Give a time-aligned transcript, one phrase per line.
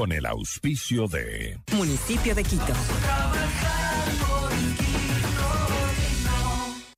[0.00, 2.72] con el auspicio de Municipio de Quito.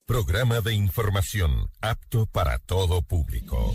[0.07, 3.75] Programa de información apto para todo público.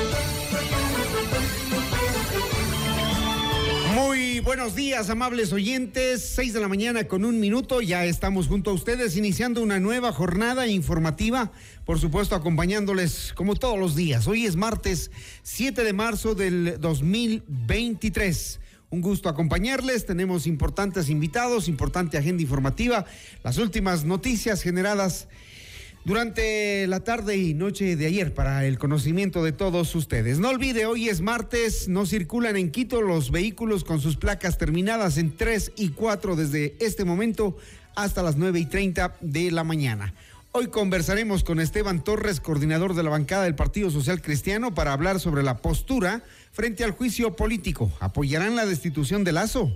[3.93, 6.23] Muy buenos días, amables oyentes.
[6.23, 7.81] Seis de la mañana con un minuto.
[7.81, 11.51] Ya estamos junto a ustedes iniciando una nueva jornada informativa.
[11.83, 14.27] Por supuesto, acompañándoles como todos los días.
[14.27, 15.11] Hoy es martes
[15.43, 18.61] 7 de marzo del 2023.
[18.91, 20.05] Un gusto acompañarles.
[20.05, 23.05] Tenemos importantes invitados, importante agenda informativa,
[23.43, 25.27] las últimas noticias generadas
[26.03, 30.39] durante la tarde y noche de ayer para el conocimiento de todos ustedes.
[30.39, 35.17] No olvide, hoy es martes, no circulan en Quito los vehículos con sus placas terminadas
[35.17, 37.57] en 3 y 4 desde este momento
[37.95, 40.13] hasta las 9 y 30 de la mañana.
[40.53, 45.19] Hoy conversaremos con Esteban Torres, coordinador de la bancada del Partido Social Cristiano, para hablar
[45.21, 47.89] sobre la postura frente al juicio político.
[48.01, 49.71] ¿Apoyarán la destitución de Lazo?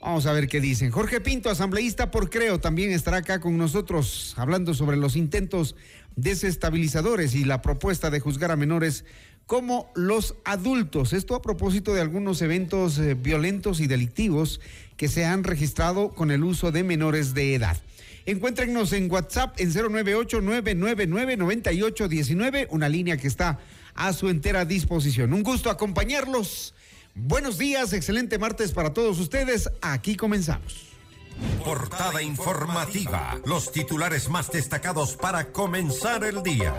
[0.00, 0.90] Vamos a ver qué dicen.
[0.90, 5.76] Jorge Pinto, asambleísta por Creo, también estará acá con nosotros hablando sobre los intentos
[6.16, 9.04] desestabilizadores y la propuesta de juzgar a menores
[9.44, 11.12] como los adultos.
[11.12, 14.62] Esto a propósito de algunos eventos eh, violentos y delictivos
[14.96, 17.76] que se han registrado con el uso de menores de edad.
[18.24, 23.58] Encuéntrenos en WhatsApp en 098-999-9819, una línea que está
[23.94, 25.34] a su entera disposición.
[25.34, 26.72] Un gusto acompañarlos.
[27.22, 29.70] Buenos días, excelente martes para todos ustedes.
[29.82, 30.86] Aquí comenzamos.
[31.62, 33.38] Portada informativa.
[33.44, 36.74] Los titulares más destacados para comenzar el día.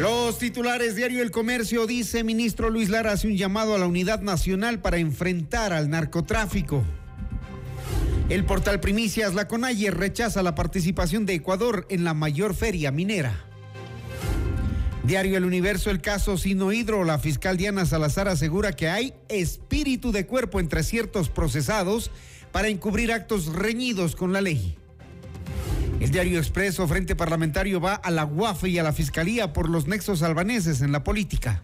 [0.00, 4.20] Los titulares Diario El Comercio dice ministro Luis Lara hace un llamado a la unidad
[4.22, 6.82] nacional para enfrentar al narcotráfico.
[8.28, 13.53] El portal Primicias La Conalle rechaza la participación de Ecuador en la mayor feria minera.
[15.04, 20.24] Diario El Universo, el caso Sinohidro, la fiscal Diana Salazar asegura que hay espíritu de
[20.24, 22.10] cuerpo entre ciertos procesados
[22.52, 24.78] para encubrir actos reñidos con la ley.
[26.00, 29.86] El diario Expreso, Frente Parlamentario, va a la UAF y a la Fiscalía por los
[29.86, 31.62] nexos albaneses en la política.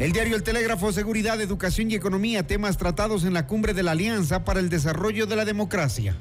[0.00, 3.92] El diario El Telégrafo, Seguridad, Educación y Economía, temas tratados en la cumbre de la
[3.92, 6.16] Alianza para el Desarrollo de la Democracia.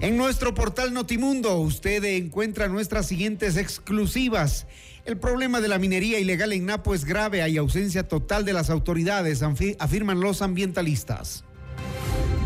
[0.00, 4.66] En nuestro portal Notimundo usted encuentra nuestras siguientes exclusivas.
[5.04, 8.70] El problema de la minería ilegal en Napo es grave, hay ausencia total de las
[8.70, 11.44] autoridades, afirman los ambientalistas.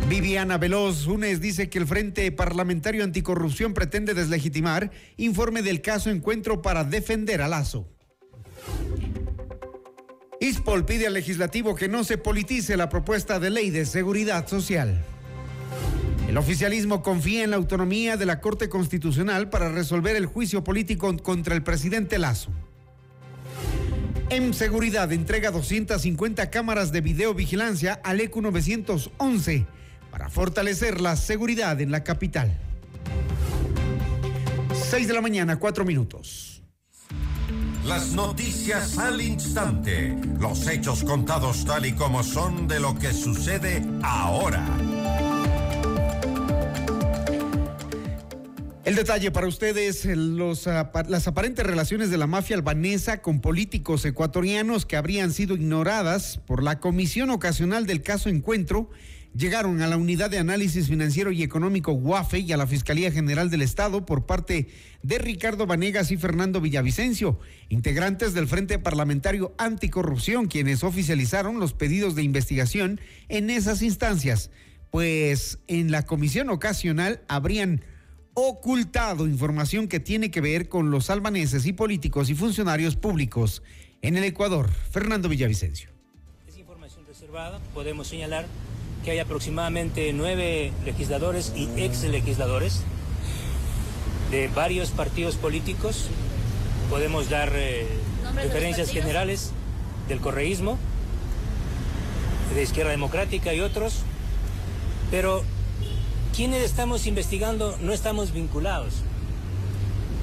[0.09, 6.61] Viviana Veloz Funes dice que el Frente Parlamentario Anticorrupción pretende deslegitimar informe del caso Encuentro
[6.61, 7.89] para defender a Lazo.
[10.41, 15.05] ISPOL pide al legislativo que no se politice la propuesta de ley de seguridad social.
[16.29, 21.15] El oficialismo confía en la autonomía de la Corte Constitucional para resolver el juicio político
[21.19, 22.51] contra el presidente Lazo.
[24.31, 29.67] En seguridad entrega 250 cámaras de videovigilancia al ECU 911
[30.11, 32.59] para fortalecer la seguridad en la capital.
[34.91, 36.63] 6 de la mañana, 4 minutos.
[37.85, 40.17] Las noticias al instante.
[40.41, 44.65] Los hechos contados tal y como son de lo que sucede ahora.
[48.85, 54.85] El detalle para ustedes, los, las aparentes relaciones de la mafia albanesa con políticos ecuatorianos
[54.85, 58.91] que habrían sido ignoradas por la Comisión Ocasional del Caso Encuentro
[59.35, 63.49] llegaron a la Unidad de Análisis Financiero y Económico UAFE y a la Fiscalía General
[63.49, 64.69] del Estado por parte
[65.03, 67.41] de Ricardo Vanegas y Fernando Villavicencio,
[67.71, 73.01] integrantes del Frente Parlamentario Anticorrupción, quienes oficializaron los pedidos de investigación
[73.31, 74.51] en esas instancias,
[74.91, 77.83] pues en la Comisión Ocasional habrían
[78.35, 83.63] ocultado información que tiene que ver con los albaneses y políticos y funcionarios públicos
[84.03, 84.69] en el Ecuador.
[84.91, 85.91] Fernando Villavicencio.
[86.49, 87.61] Es información reservada.
[87.73, 88.47] Podemos señalar
[89.05, 92.83] que hay aproximadamente nueve legisladores y ex legisladores
[94.31, 96.09] de varios partidos políticos.
[96.91, 97.87] Podemos dar eh,
[98.35, 99.53] referencias generales
[100.09, 100.79] del correísmo,
[102.55, 104.03] de Izquierda Democrática y otros,
[105.11, 105.45] pero
[106.35, 108.95] quienes estamos investigando no estamos vinculados.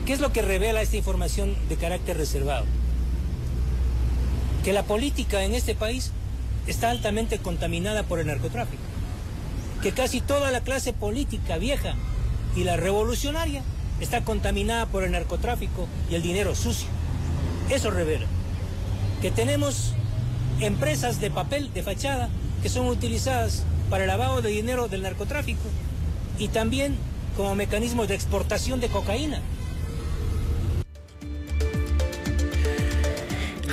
[0.05, 2.65] ¿Qué es lo que revela esta información de carácter reservado?
[4.63, 6.11] que la política en este país
[6.67, 8.83] está altamente contaminada por el narcotráfico,
[9.81, 11.95] que casi toda la clase política vieja
[12.55, 13.63] y la revolucionaria
[13.99, 16.87] está contaminada por el narcotráfico y el dinero sucio.
[17.69, 18.27] Eso revela
[19.21, 19.93] que tenemos
[20.59, 22.29] empresas de papel, de fachada,
[22.61, 25.61] que son utilizadas para el lavado de dinero del narcotráfico
[26.37, 26.95] y también
[27.35, 29.41] como mecanismo de exportación de cocaína.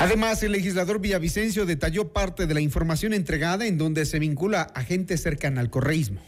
[0.01, 4.85] Además, el legislador Villavicencio detalló parte de la información entregada en donde se vincula a
[4.85, 6.21] gente cercana al correísmo.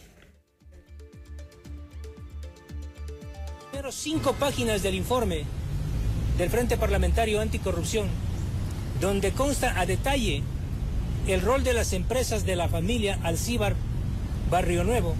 [3.71, 5.45] Pero cinco páginas del informe
[6.37, 8.07] del Frente Parlamentario Anticorrupción,
[8.99, 10.43] donde consta a detalle
[11.27, 13.75] el rol de las empresas de la familia Alcíbar
[14.49, 15.15] Barrio Nuevo,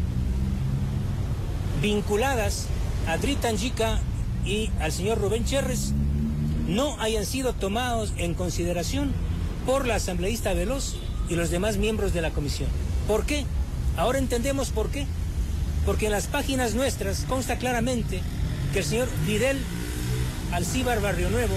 [1.82, 2.68] vinculadas
[3.08, 4.00] a Dritanjica
[4.46, 5.94] y al señor Rubén Cherres,
[6.68, 9.12] no hayan sido tomados en consideración
[9.66, 10.96] por la asambleísta Veloz
[11.30, 12.70] y los demás miembros de la comisión.
[13.08, 13.46] ¿Por qué?
[13.98, 15.06] Ahora entendemos por qué.
[15.86, 18.22] Porque en las páginas nuestras consta claramente
[18.72, 19.58] que el señor Fidel
[20.52, 21.56] Alcíbar Barrio Nuevo,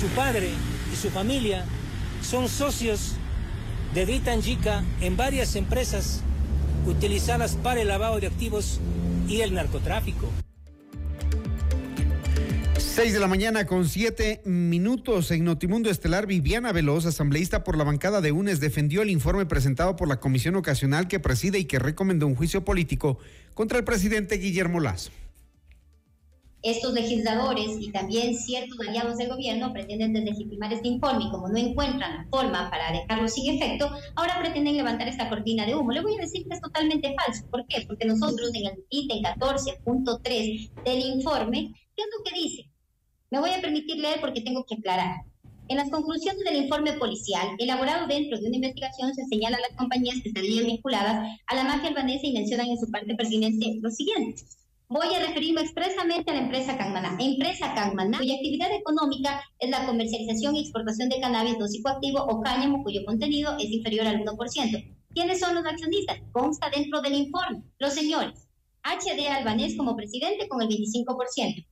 [0.00, 0.50] su padre
[0.92, 1.64] y su familia
[2.22, 3.12] son socios
[3.94, 6.20] de Dritanjica en varias empresas
[6.86, 8.80] utilizadas para el lavado de activos
[9.28, 10.30] y el narcotráfico.
[12.78, 17.84] 6 de la mañana con siete minutos en Notimundo Estelar, Viviana Veloz, asambleísta por la
[17.84, 21.78] bancada de UNES, defendió el informe presentado por la comisión ocasional que preside y que
[21.78, 23.18] recomendó un juicio político
[23.54, 25.12] contra el presidente Guillermo Lazo.
[26.62, 31.56] Estos legisladores y también ciertos aliados del gobierno pretenden deslegitimar este informe y como no
[31.56, 35.92] encuentran forma para dejarlo sin efecto, ahora pretenden levantar esta cortina de humo.
[35.92, 37.46] Le voy a decir que es totalmente falso.
[37.48, 37.84] ¿Por qué?
[37.86, 42.70] Porque nosotros en el ítem 14.3 del informe, ¿qué es lo que dice?
[43.30, 45.16] Me voy a permitir leer porque tengo que aclarar.
[45.68, 49.76] En las conclusiones del informe policial, elaborado dentro de una investigación, se señala a las
[49.76, 53.90] compañías que estarían vinculadas a la mafia albanesa y mencionan en su parte pertinente lo
[53.90, 54.42] siguiente.
[54.90, 57.14] Voy a referirme expresamente a la empresa Cangmaná.
[57.20, 62.40] Empresa Cangmaná, cuya actividad económica es la comercialización y exportación de cannabis no psicoactivo o
[62.40, 64.96] cáñamo, cuyo contenido es inferior al 1%.
[65.12, 66.16] ¿Quiénes son los accionistas?
[66.32, 67.64] Consta dentro del informe.
[67.78, 68.48] Los señores.
[68.82, 71.66] HD Albanés como presidente con el 25%.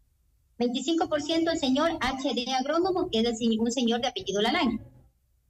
[0.58, 4.78] 25% el señor HD Agrónomo, que es un señor de apellido Lalangui.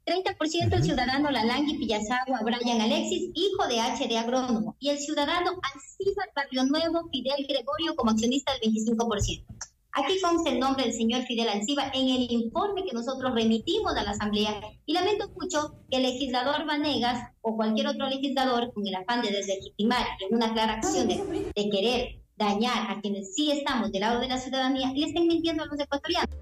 [0.07, 4.77] 30% el ciudadano Lalangui Pillazagua Brian Alexis, hijo de HD Agrónomo.
[4.79, 9.45] Y el ciudadano Alcíbar Barrio Nuevo Fidel Gregorio como accionista del 25%.
[9.93, 14.05] Aquí consta el nombre del señor Fidel Alciba en el informe que nosotros remitimos a
[14.05, 18.95] la Asamblea y lamento mucho que el legislador Vanegas o cualquier otro legislador con el
[18.95, 21.17] afán de deslegitimar en una clara acción de,
[21.55, 25.63] de querer dañar a quienes sí estamos del lado de la ciudadanía, le estén mintiendo
[25.63, 26.37] a los ecuatorianos.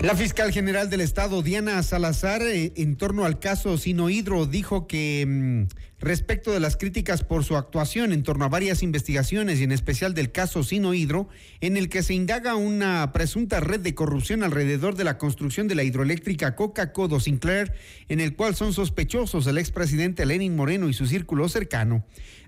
[0.00, 4.86] La fiscal general del Estado, Diana Salazar, eh, en torno al caso Sino Hidro, dijo
[4.86, 9.64] que mm, respecto de las críticas por su actuación en torno a varias investigaciones y
[9.64, 11.28] en especial del caso Sino Hidro,
[11.60, 15.74] en el que se indaga una presunta red de corrupción alrededor de la construcción de
[15.74, 17.72] la hidroeléctrica Coca-Codo Sinclair,
[18.08, 22.04] en el cual son sospechosos el expresidente Lenin Moreno y su círculo cercano.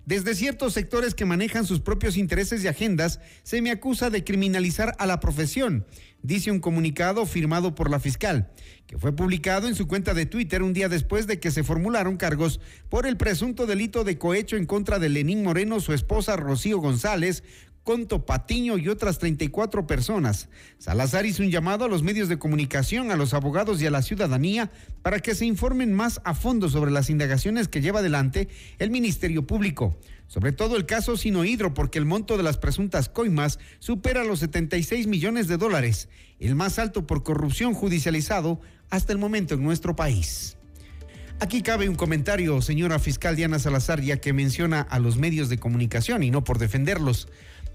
[0.07, 4.95] Desde ciertos sectores que manejan sus propios intereses y agendas, se me acusa de criminalizar
[4.99, 5.87] a la profesión,
[6.23, 8.51] dice un comunicado firmado por la fiscal,
[8.87, 12.17] que fue publicado en su cuenta de Twitter un día después de que se formularon
[12.17, 16.79] cargos por el presunto delito de cohecho en contra de Lenín Moreno, su esposa Rocío
[16.79, 17.43] González,
[17.85, 20.49] Conto Patiño y otras 34 personas.
[20.79, 24.03] Salazar hizo un llamado a los medios de comunicación, a los abogados y a la
[24.03, 24.71] ciudadanía
[25.03, 29.47] para que se informen más a fondo sobre las indagaciones que lleva adelante el Ministerio
[29.47, 29.99] Público.
[30.27, 35.07] Sobre todo el caso Sinohidro, porque el monto de las presuntas coimas supera los 76
[35.07, 36.09] millones de dólares,
[36.39, 38.61] el más alto por corrupción judicializado
[38.91, 40.57] hasta el momento en nuestro país.
[41.41, 45.59] Aquí cabe un comentario, señora fiscal Diana Salazar, ya que menciona a los medios de
[45.59, 47.29] comunicación y no por defenderlos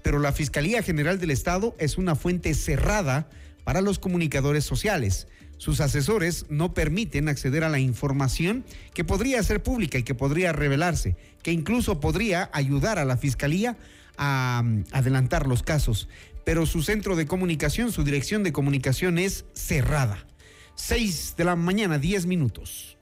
[0.06, 3.28] pero la Fiscalía General del Estado es una fuente cerrada
[3.64, 5.26] para los comunicadores sociales.
[5.56, 10.52] Sus asesores no permiten acceder a la información que podría ser pública y que podría
[10.52, 13.76] revelarse, que incluso podría ayudar a la Fiscalía
[14.16, 16.08] a mm, adelantar los casos.
[16.44, 20.24] Pero su centro de comunicación, su dirección de comunicación es cerrada.
[20.76, 22.96] 6 de la mañana, 10 minutos.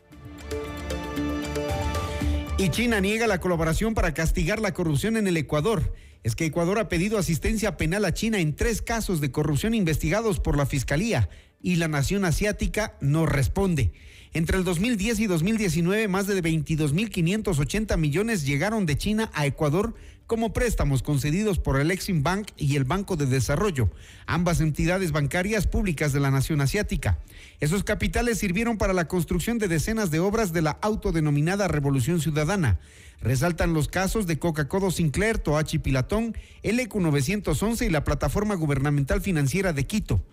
[2.57, 5.93] Y China niega la colaboración para castigar la corrupción en el Ecuador
[6.25, 10.41] es que Ecuador ha pedido asistencia penal a China en tres casos de corrupción investigados
[10.41, 11.29] por la Fiscalía.
[11.61, 13.93] y la nación asiática no responde.
[14.37, 19.95] Entre el 2010 y 2019, más de 22.580 millones llegaron de China a Ecuador
[20.27, 23.93] como préstamos concedidos por el Exim Bank y el Banco de Desarrollo,
[24.27, 27.21] ambas entidades bancarias públicas de la nación asiática.
[27.61, 32.81] Esos capitales sirvieron para la construcción de decenas de obras de la autodenominada Revolución Ciudadana.
[33.21, 39.73] Resaltan los casos de Coca-Cola Sinclair, Toachi Pilatón, LQ 911 y la Plataforma Gubernamental Financiera
[39.73, 40.25] de Quito.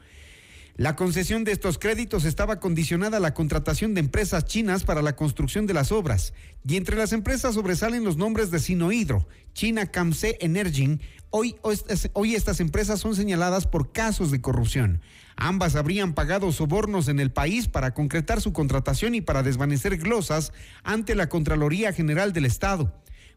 [0.81, 5.15] La concesión de estos créditos estaba condicionada a la contratación de empresas chinas para la
[5.15, 6.33] construcción de las obras,
[6.67, 10.99] y entre las empresas sobresalen los nombres de Sinohydro, China Camse Energy.
[11.29, 11.55] Hoy,
[12.13, 15.01] hoy estas empresas son señaladas por casos de corrupción.
[15.35, 20.51] Ambas habrían pagado sobornos en el país para concretar su contratación y para desvanecer glosas
[20.81, 22.91] ante la Contraloría General del Estado.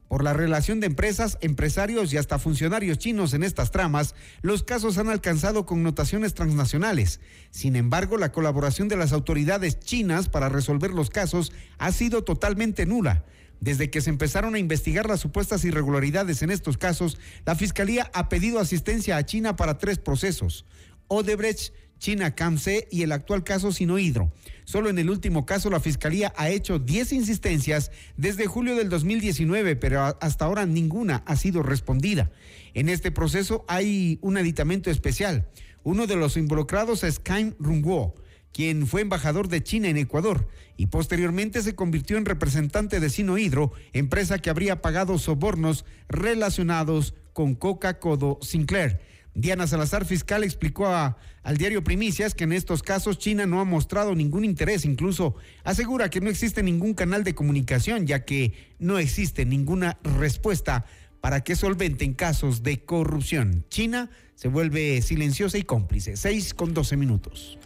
[0.09, 4.99] Por la relación de empresas, empresarios y hasta funcionarios chinos en estas tramas, los casos
[4.99, 7.21] han alcanzado connotaciones transnacionales.
[7.51, 12.87] Sin embargo, la colaboración de las autoridades chinas para resolver los casos ha sido totalmente
[12.87, 13.25] nula.
[13.61, 18.29] Desde que se empezaron a investigar las supuestas irregularidades en estos casos, la Fiscalía ha
[18.29, 20.67] pedido asistencia a China para tres procesos.
[21.09, 24.31] Odebrecht, China Camse y el actual caso Sinohidro.
[24.65, 29.77] Solo en el último caso la Fiscalía ha hecho 10 insistencias desde julio del 2019,
[29.77, 32.31] pero hasta ahora ninguna ha sido respondida.
[32.73, 35.47] En este proceso hay un aditamento especial.
[35.83, 38.15] Uno de los involucrados es Kain Rungwo,
[38.53, 43.73] quien fue embajador de China en Ecuador y posteriormente se convirtió en representante de Sinohidro,
[43.93, 49.01] empresa que habría pagado sobornos relacionados con Coca-Cola Sinclair.
[49.35, 54.15] Diana Salazar, fiscal, explicó al diario Primicias que en estos casos China no ha mostrado
[54.15, 59.45] ningún interés, incluso asegura que no existe ningún canal de comunicación, ya que no existe
[59.45, 60.85] ninguna respuesta
[61.21, 63.65] para que solventen casos de corrupción.
[63.71, 66.17] China se vuelve silenciosa y cómplice.
[66.17, 67.59] Seis con doce minutos.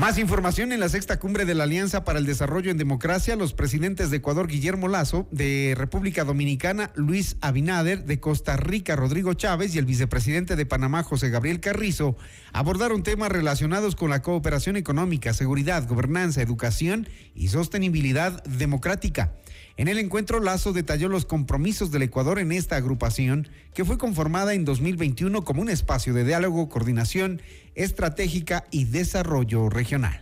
[0.00, 3.36] Más información en la sexta cumbre de la Alianza para el Desarrollo en Democracia.
[3.36, 9.34] Los presidentes de Ecuador, Guillermo Lazo, de República Dominicana, Luis Abinader, de Costa Rica, Rodrigo
[9.34, 12.16] Chávez, y el vicepresidente de Panamá, José Gabriel Carrizo,
[12.54, 19.34] abordaron temas relacionados con la cooperación económica, seguridad, gobernanza, educación y sostenibilidad democrática.
[19.76, 24.54] En el encuentro, Lazo detalló los compromisos del Ecuador en esta agrupación, que fue conformada
[24.54, 27.40] en 2021 como un espacio de diálogo, coordinación
[27.74, 30.20] estratégica y desarrollo regional.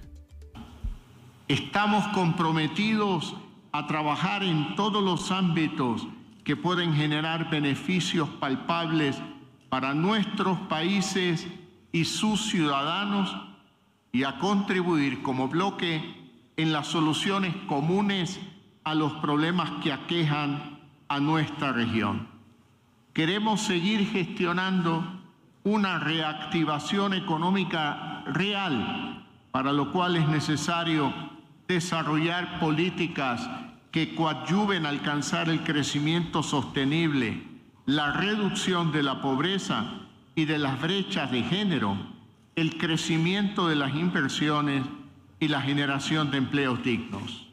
[1.48, 3.34] Estamos comprometidos
[3.72, 6.06] a trabajar en todos los ámbitos
[6.44, 9.16] que pueden generar beneficios palpables
[9.68, 11.46] para nuestros países
[11.92, 13.34] y sus ciudadanos
[14.12, 16.02] y a contribuir como bloque
[16.56, 18.40] en las soluciones comunes
[18.84, 22.28] a los problemas que aquejan a nuestra región.
[23.12, 25.17] Queremos seguir gestionando
[25.68, 31.12] una reactivación económica real, para lo cual es necesario
[31.66, 33.48] desarrollar políticas
[33.90, 37.42] que coadyuven a alcanzar el crecimiento sostenible,
[37.84, 39.84] la reducción de la pobreza
[40.34, 41.96] y de las brechas de género,
[42.56, 44.84] el crecimiento de las inversiones
[45.40, 47.47] y la generación de empleos dignos.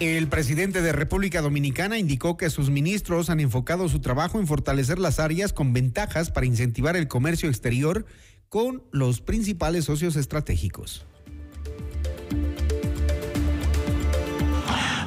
[0.00, 4.98] El presidente de República Dominicana indicó que sus ministros han enfocado su trabajo en fortalecer
[4.98, 8.06] las áreas con ventajas para incentivar el comercio exterior
[8.48, 11.04] con los principales socios estratégicos.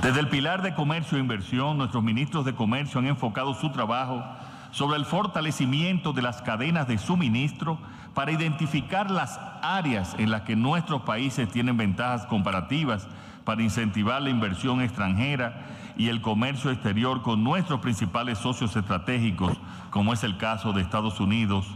[0.03, 4.23] Desde el pilar de comercio e inversión, nuestros ministros de comercio han enfocado su trabajo
[4.69, 7.79] sobre el fortalecimiento de las cadenas de suministro
[8.13, 13.07] para identificar las áreas en las que nuestros países tienen ventajas comparativas
[13.45, 15.65] para incentivar la inversión extranjera
[15.97, 19.57] y el comercio exterior con nuestros principales socios estratégicos,
[19.89, 21.67] como es el caso de Estados Unidos,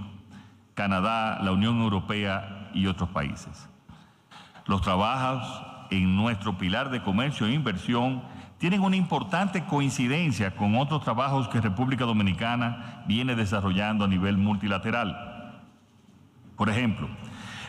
[0.74, 3.70] Canadá, la Unión Europea y otros países.
[4.66, 8.22] Los trabajos en nuestro pilar de comercio e inversión
[8.58, 15.62] tienen una importante coincidencia con otros trabajos que República Dominicana viene desarrollando a nivel multilateral.
[16.56, 17.08] Por ejemplo,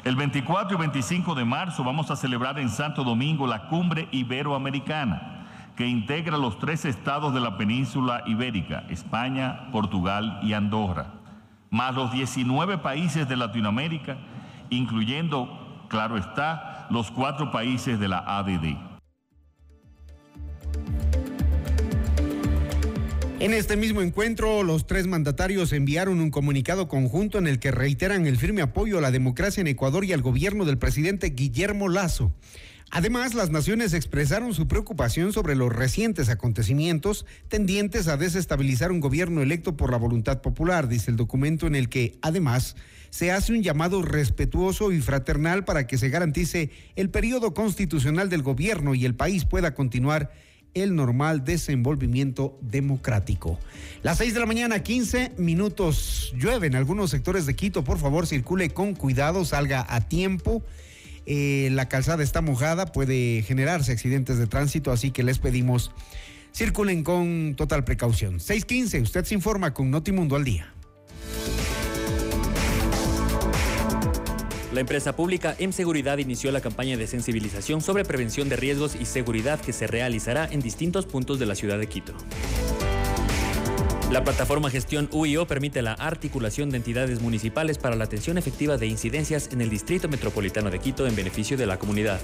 [0.05, 5.39] el 24 y 25 de marzo vamos a celebrar en Santo Domingo la cumbre iberoamericana
[5.77, 11.07] que integra los tres estados de la península ibérica, España, Portugal y Andorra,
[11.71, 14.17] más los 19 países de Latinoamérica,
[14.71, 18.88] incluyendo, claro está, los cuatro países de la ADD.
[23.41, 28.27] En este mismo encuentro, los tres mandatarios enviaron un comunicado conjunto en el que reiteran
[28.27, 32.33] el firme apoyo a la democracia en Ecuador y al gobierno del presidente Guillermo Lazo.
[32.91, 39.41] Además, las naciones expresaron su preocupación sobre los recientes acontecimientos tendientes a desestabilizar un gobierno
[39.41, 42.75] electo por la voluntad popular, dice el documento en el que, además,
[43.11, 48.43] se hace un llamado respetuoso y fraternal para que se garantice el periodo constitucional del
[48.43, 50.33] gobierno y el país pueda continuar
[50.81, 53.59] el normal desenvolvimiento democrático.
[54.03, 56.33] Las seis de la mañana, 15 minutos.
[56.37, 57.85] Llueve en algunos sectores de Quito.
[57.85, 60.63] Por favor, circule con cuidado, salga a tiempo.
[61.27, 65.91] Eh, la calzada está mojada, puede generarse accidentes de tránsito, así que les pedimos
[66.55, 68.41] circulen con total precaución.
[68.41, 70.73] 615, usted se informa con Notimundo al día.
[74.79, 79.07] La empresa pública M Seguridad inició la campaña de sensibilización sobre prevención de riesgos y
[79.07, 82.13] seguridad que se realizará en distintos puntos de la ciudad de Quito.
[84.13, 88.87] La plataforma Gestión UIO permite la articulación de entidades municipales para la atención efectiva de
[88.87, 92.21] incidencias en el Distrito Metropolitano de Quito en beneficio de la comunidad.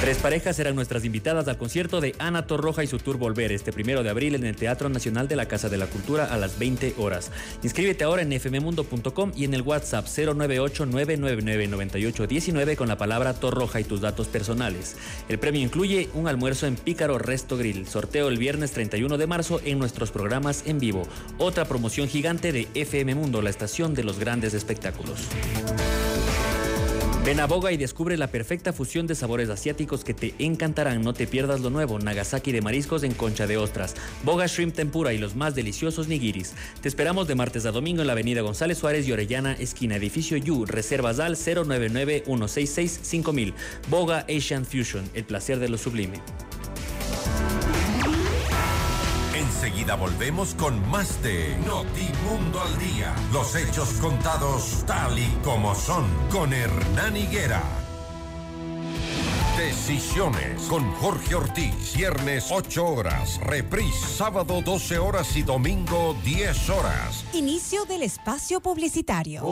[0.00, 3.70] Tres parejas serán nuestras invitadas al concierto de Ana Torroja y su tour Volver este
[3.70, 6.58] primero de abril en el Teatro Nacional de la Casa de la Cultura a las
[6.58, 7.30] 20 horas.
[7.62, 14.00] Inscríbete ahora en fmmundo.com y en el WhatsApp 098-999-9819 con la palabra Torroja y tus
[14.00, 14.96] datos personales.
[15.28, 19.60] El premio incluye un almuerzo en Pícaro Resto Grill, sorteo el viernes 31 de marzo
[19.66, 21.02] en nuestros programas en vivo.
[21.36, 25.28] Otra promoción gigante de FM Mundo, la estación de los grandes espectáculos.
[27.22, 31.02] Ven a Boga y descubre la perfecta fusión de sabores asiáticos que te encantarán.
[31.02, 31.98] No te pierdas lo nuevo.
[31.98, 33.94] Nagasaki de mariscos en concha de ostras.
[34.24, 36.54] Boga Shrimp Tempura y los más deliciosos nigiris.
[36.80, 40.38] Te esperamos de martes a domingo en la avenida González Suárez y Orellana, esquina edificio
[40.38, 40.64] Yu.
[40.64, 43.54] Reservas al 099 166 5000.
[43.90, 45.04] Boga Asian Fusion.
[45.12, 46.22] El placer de lo sublime.
[49.62, 53.14] Enseguida volvemos con más de Notimundo al Día.
[53.30, 57.62] Los hechos contados tal y como son con Hernán Higuera.
[59.56, 61.94] Decisiones con Jorge Ortiz.
[61.94, 63.38] Viernes 8 horas.
[63.42, 67.24] Reprise sábado 12 horas y domingo 10 horas.
[67.32, 69.42] Inicio del espacio publicitario.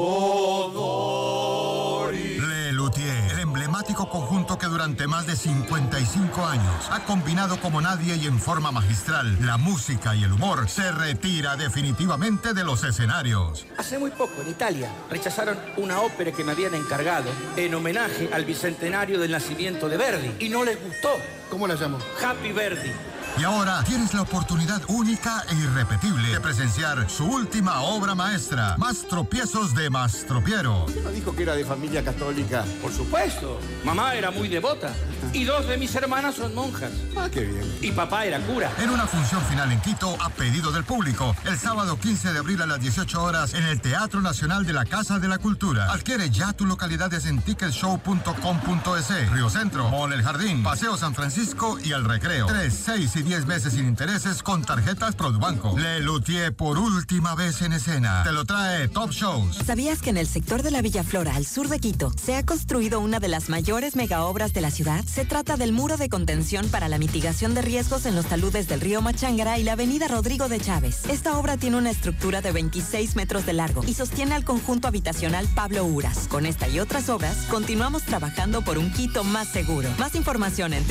[2.11, 8.17] Le Luthier, el emblemático conjunto que durante más de 55 años ha combinado como nadie
[8.17, 13.67] y en forma magistral la música y el humor, se retira definitivamente de los escenarios.
[13.77, 18.45] Hace muy poco, en Italia, rechazaron una ópera que me habían encargado en homenaje al
[18.45, 21.19] bicentenario del nacimiento de Verdi y no les gustó.
[21.51, 21.99] ¿Cómo la llamo?
[22.23, 22.91] Happy Verdi.
[23.37, 29.07] Y ahora tienes la oportunidad única e irrepetible de presenciar su última obra maestra, Más
[29.07, 30.85] tropiezos de Mastropiero.
[30.85, 32.65] ¿Usted no dijo que era de familia católica?
[32.83, 33.61] Por supuesto.
[33.85, 34.93] Mamá era muy devota.
[35.33, 36.91] Y dos de mis hermanas son monjas.
[37.17, 37.79] Ah, qué bien.
[37.81, 38.71] Y papá era cura.
[38.79, 42.63] En una función final en Quito, a pedido del público, el sábado 15 de abril
[42.63, 45.93] a las 18 horas en el Teatro Nacional de la Casa de la Cultura.
[45.93, 51.93] Adquiere ya tus localidades en ticketshow.com.es, Río Centro, Mall El Jardín, Paseo San Francisco y
[51.93, 52.47] El Recreo.
[52.47, 55.77] 3, 6 y 10 meses sin intereses con tarjetas Produbanco.
[55.77, 58.23] Le Luthier por última vez en escena.
[58.23, 59.57] Te lo trae Top Shows.
[59.67, 62.45] ¿Sabías que en el sector de la Villa Flora, al sur de Quito, se ha
[62.45, 65.05] construido una de las mayores megaobras de la ciudad?
[65.05, 68.81] Se trata del muro de contención para la mitigación de riesgos en los taludes del
[68.81, 71.05] río Machángara y la avenida Rodrigo de Chávez.
[71.09, 75.49] Esta obra tiene una estructura de 26 metros de largo y sostiene al conjunto habitacional
[75.55, 76.29] Pablo Uras.
[76.29, 79.89] Con esta y otras obras, continuamos trabajando por un Quito más seguro.
[79.99, 80.85] Más información en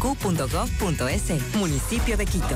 [0.00, 2.54] www.mseguridad-medioq.gov.es, municipio de Quito.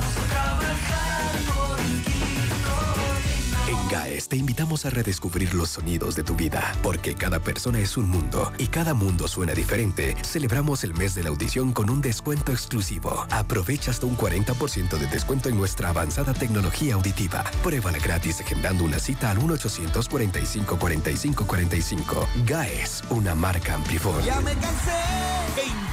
[3.69, 7.97] En GAES te invitamos a redescubrir los sonidos de tu vida, porque cada persona es
[7.97, 10.17] un mundo y cada mundo suena diferente.
[10.23, 13.27] Celebramos el mes de la audición con un descuento exclusivo.
[13.29, 17.43] Aprovecha hasta un 40% de descuento en nuestra avanzada tecnología auditiva.
[17.61, 22.25] Pruébala gratis agendando una cita al 1-845-4545.
[22.47, 24.23] GAES, una marca Amplifon.
[24.23, 24.97] Ya me cansé.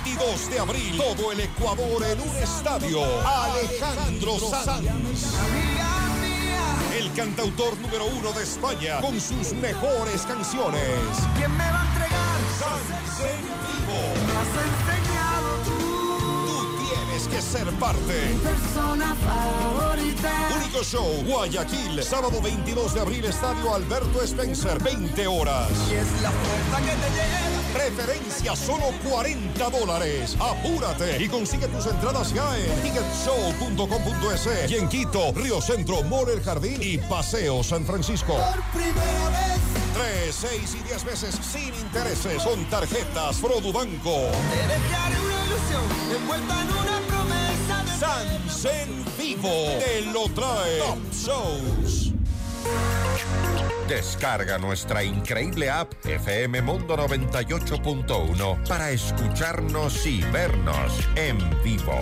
[0.03, 3.03] 22 de abril, todo el Ecuador en un estadio.
[3.27, 4.87] Alejandro Sanz.
[6.97, 10.81] El cantautor número uno de España con sus mejores canciones.
[11.37, 12.39] ¿Quién me va a entregar?
[12.59, 14.66] Sanz en vivo.
[17.57, 18.35] Ser parte.
[18.35, 20.31] Mi persona favorita.
[20.57, 25.71] Único show, Guayaquil, sábado 22 de abril, Estadio Alberto Spencer, 20 horas.
[25.91, 27.85] Y es la fuerza que te lleva.
[27.85, 30.37] Referencia solo 40 dólares.
[30.41, 36.43] Apúrate y consigue tus entradas ya en ticketshow.com.es y en Quito, Río Centro, Mall El
[36.43, 38.35] Jardín y Paseo San Francisco.
[38.35, 39.77] Por primera vez.
[39.97, 44.29] 3, 6 y 10 meses sin intereses con tarjetas Produbanco.
[44.51, 45.83] Te dejaré una ilusión
[46.15, 46.86] envuelta en de
[47.99, 52.13] Sans en vivo te lo trae Top Shows.
[53.89, 61.99] Descarga nuestra increíble app FM Mundo 98.1 para escucharnos y vernos en vivo.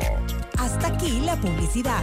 [0.59, 2.02] Hasta aquí la publicidad.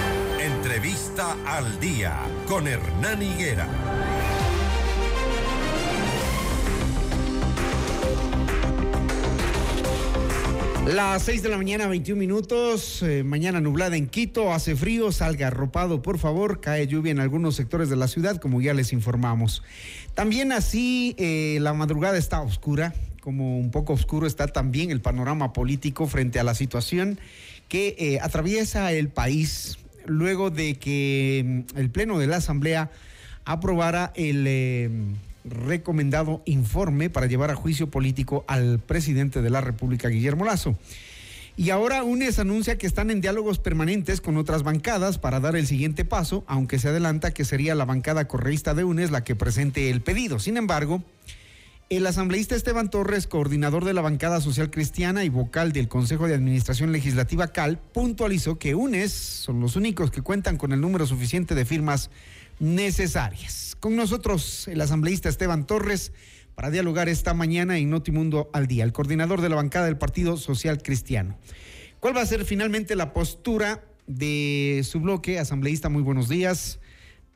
[0.81, 2.17] Entrevista al Día.
[2.47, 3.67] Con Hernán Higuera.
[10.87, 13.03] Las 6 de la mañana, 21 minutos.
[13.03, 16.61] eh, mañana nublada en Quito, hace frío, salga arropado, por favor.
[16.61, 19.61] Cae lluvia en algunos sectores de la ciudad, como ya les informamos.
[20.15, 25.53] También así, eh, la madrugada está oscura, como un poco oscuro está también el panorama
[25.53, 27.19] político frente a la situación
[27.67, 32.91] que eh, atraviesa el país luego de que mm, el Pleno de la Asamblea
[33.45, 34.89] aprobara el eh,
[35.45, 40.77] recomendado informe para llevar a juicio político al presidente de la República, Guillermo Lazo.
[41.57, 45.67] Y ahora UNES anuncia que están en diálogos permanentes con otras bancadas para dar el
[45.67, 49.89] siguiente paso, aunque se adelanta que sería la bancada correísta de UNES la que presente
[49.89, 50.39] el pedido.
[50.39, 51.03] Sin embargo,
[51.97, 56.33] el asambleísta Esteban Torres, coordinador de la bancada social cristiana y vocal del Consejo de
[56.33, 61.53] Administración Legislativa CAL, puntualizó que UNES son los únicos que cuentan con el número suficiente
[61.53, 62.09] de firmas
[62.59, 63.75] necesarias.
[63.81, 66.13] Con nosotros el asambleísta Esteban Torres
[66.55, 70.37] para dialogar esta mañana en Notimundo al Día, el coordinador de la bancada del Partido
[70.37, 71.37] Social Cristiano.
[71.99, 75.89] ¿Cuál va a ser finalmente la postura de su bloque, asambleísta?
[75.89, 76.79] Muy buenos días.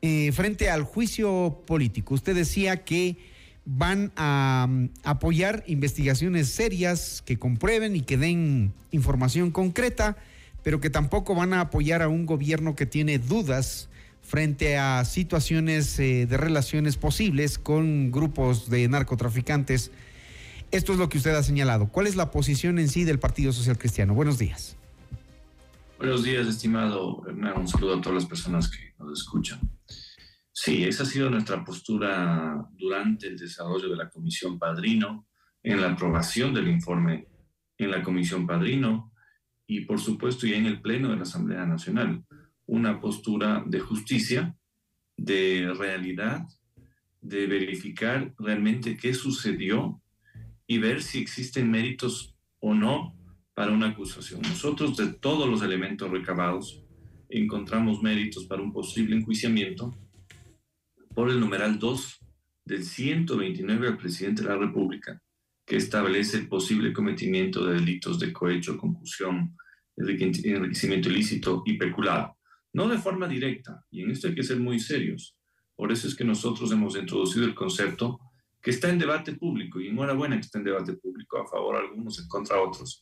[0.00, 3.35] Eh, frente al juicio político, usted decía que
[3.66, 10.16] van a um, apoyar investigaciones serias que comprueben y que den información concreta,
[10.62, 13.88] pero que tampoco van a apoyar a un gobierno que tiene dudas
[14.22, 19.90] frente a situaciones eh, de relaciones posibles con grupos de narcotraficantes.
[20.70, 21.88] Esto es lo que usted ha señalado.
[21.88, 24.14] ¿Cuál es la posición en sí del Partido Social Cristiano?
[24.14, 24.76] Buenos días.
[25.98, 27.58] Buenos días, estimado Hernán.
[27.58, 29.60] Un saludo a todas las personas que nos escuchan.
[30.58, 35.26] Sí, esa ha sido nuestra postura durante el desarrollo de la Comisión Padrino,
[35.62, 37.28] en la aprobación del informe
[37.76, 39.12] en la Comisión Padrino
[39.66, 42.24] y, por supuesto, ya en el Pleno de la Asamblea Nacional.
[42.64, 44.56] Una postura de justicia,
[45.18, 46.46] de realidad,
[47.20, 50.00] de verificar realmente qué sucedió
[50.66, 53.14] y ver si existen méritos o no
[53.52, 54.40] para una acusación.
[54.40, 56.82] Nosotros, de todos los elementos recabados,
[57.28, 59.94] encontramos méritos para un posible enjuiciamiento
[61.16, 62.20] por el numeral 2
[62.66, 65.18] del 129 al presidente de la República,
[65.64, 69.56] que establece el posible cometimiento de delitos de cohecho, concusión,
[69.96, 72.36] enriquecimiento ilícito y peculado.
[72.74, 75.38] No de forma directa, y en esto hay que ser muy serios.
[75.74, 78.20] Por eso es que nosotros hemos introducido el concepto
[78.60, 82.20] que está en debate público, y enhorabuena que está en debate público, a favor algunos,
[82.20, 83.00] en contra otros,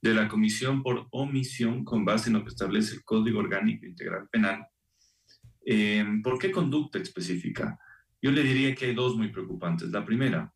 [0.00, 4.30] de la comisión por omisión con base en lo que establece el Código Orgánico Integral
[4.32, 4.64] Penal.
[5.72, 7.78] Eh, ¿Por qué conducta específica?
[8.20, 9.88] Yo le diría que hay dos muy preocupantes.
[9.90, 10.52] La primera,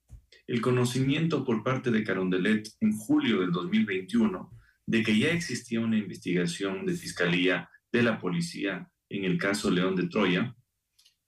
[0.48, 4.50] el conocimiento por parte de Carondelet en julio del 2021
[4.86, 9.94] de que ya existía una investigación de fiscalía de la policía en el caso León
[9.94, 10.52] de Troya,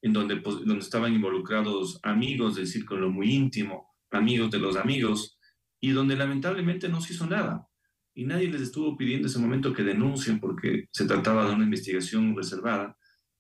[0.03, 5.38] en donde, pues, donde estaban involucrados amigos del círculo muy íntimo, amigos de los amigos,
[5.81, 7.68] y donde lamentablemente no se hizo nada.
[8.16, 11.64] Y nadie les estuvo pidiendo en ese momento que denuncien porque se trataba de una
[11.64, 12.96] investigación reservada,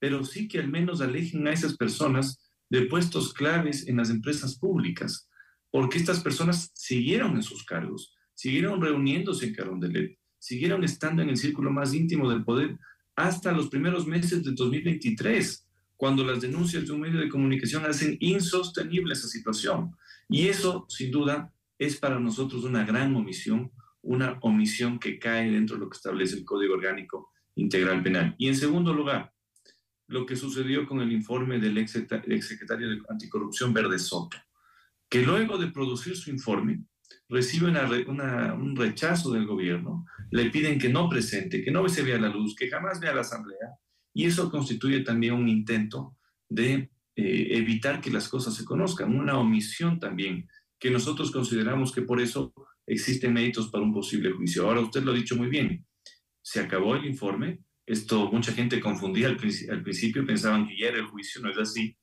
[0.06, 2.38] pero sí que al menos alejen a esas personas
[2.70, 5.28] de puestos claves en las empresas públicas,
[5.68, 11.36] porque estas personas siguieron en sus cargos, siguieron reuniéndose en Carondelet, siguieron estando en el
[11.36, 12.78] círculo más íntimo del poder
[13.16, 15.66] hasta los primeros meses del 2023,
[15.96, 19.90] cuando las denuncias de un medio de comunicación hacen insostenible esa situación.
[20.28, 25.74] Y eso, sin duda, es para nosotros una gran omisión, una omisión que cae dentro
[25.74, 28.36] de lo que establece el Código Orgánico Integral Penal.
[28.38, 29.32] Y en segundo lugar,
[30.08, 34.36] lo que sucedió con el informe del ex secretario de Anticorrupción Verde Soto,
[35.08, 36.84] que luego de producir su informe,
[37.28, 42.28] recibe un rechazo del gobierno, le piden que no presente, que no se vea la
[42.28, 43.74] luz, que jamás vea la asamblea,
[44.14, 46.16] y eso constituye también un intento
[46.48, 52.02] de eh, evitar que las cosas se conozcan, una omisión también, que nosotros consideramos que
[52.02, 52.52] por eso
[52.86, 54.66] existen méritos para un posible juicio.
[54.66, 55.84] Ahora usted lo ha dicho muy bien,
[56.42, 61.06] se acabó el informe, esto mucha gente confundía al, principio, pensaban que ya era el
[61.06, 61.96] juicio, no es así,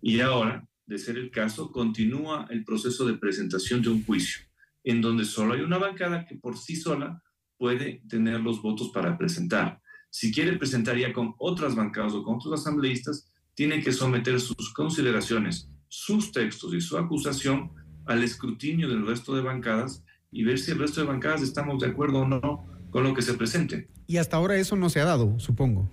[0.00, 4.46] y ahora, de ser el caso, continúa el proceso de presentación de un juicio,
[4.82, 7.22] en donde solo hay una bancada que por sí sola
[7.58, 9.80] puede tener los votos para presentar.
[10.08, 14.72] Si quiere presentar ya con otras bancadas o con otros asambleístas, tiene que someter sus
[14.72, 17.72] consideraciones, sus textos y su acusación
[18.06, 21.88] al escrutinio del resto de bancadas y ver si el resto de bancadas estamos de
[21.88, 23.90] acuerdo o no con lo que se presente.
[24.06, 25.92] Y hasta ahora eso no se ha dado, supongo.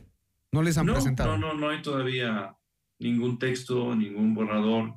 [0.53, 1.37] No les han presentado.
[1.37, 2.55] No, no, no hay todavía
[2.97, 4.93] ningún texto, ningún borrador.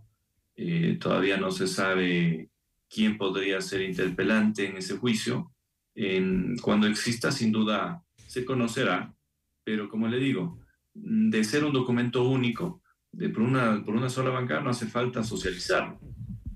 [0.54, 2.48] Eh, todavía no se sabe
[2.88, 5.50] quién podría ser interpelante en ese juicio.
[5.96, 9.12] En, cuando exista, sin duda, se conocerá.
[9.64, 10.60] Pero como le digo,
[10.94, 15.24] de ser un documento único, de por, una, por una sola bancada, no hace falta
[15.24, 15.98] socializarlo.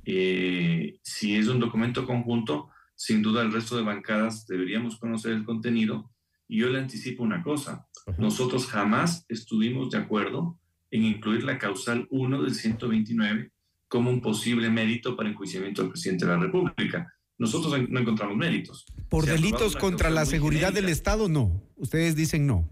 [0.05, 5.47] Eh, si es un documento conjunto, sin duda el resto de bancadas deberíamos conocer el
[5.47, 6.13] contenido.
[6.47, 10.61] Y yo le anticipo una cosa, nosotros jamás estuvimos de acuerdo
[10.91, 13.53] en incluir la causal 1 del 129
[13.89, 17.11] como un posible mérito para enjuiciamiento del presidente de la República.
[17.39, 18.85] Nosotros no encontramos méritos.
[19.09, 21.63] Por delitos contra la seguridad del Estado, no.
[21.77, 22.69] Ustedes dicen no.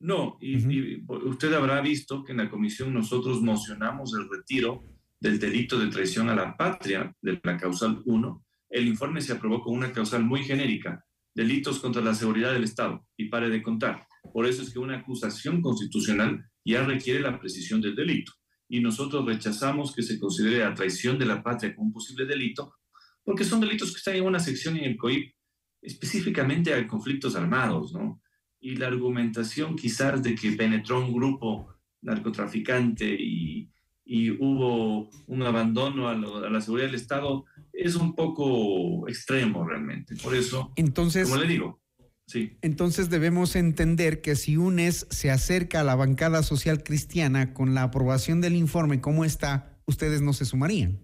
[0.00, 4.82] No, y, usted habrá visto que en la comisión nosotros mocionamos el retiro
[5.20, 8.43] del delito de traición a la patria de la causal 1
[8.74, 13.06] el informe se aprobó con una causal muy genérica, delitos contra la seguridad del Estado,
[13.16, 14.04] y pare de contar.
[14.32, 18.32] Por eso es que una acusación constitucional ya requiere la precisión del delito.
[18.68, 22.74] Y nosotros rechazamos que se considere la traición de la patria como un posible delito,
[23.22, 25.32] porque son delitos que están en una sección en el COIP
[25.80, 28.20] específicamente a conflictos armados, ¿no?
[28.58, 33.70] Y la argumentación quizás de que penetró un grupo narcotraficante y,
[34.04, 40.14] y hubo un abandono a, la seguridad del Estado es un poco extremo realmente.
[40.16, 41.80] Por eso, entonces, como le digo,
[42.26, 42.56] sí.
[42.60, 47.82] Entonces debemos entender que si UNES se acerca a la bancada social cristiana con la
[47.84, 51.00] aprobación del informe como está, ustedes no se sumarían.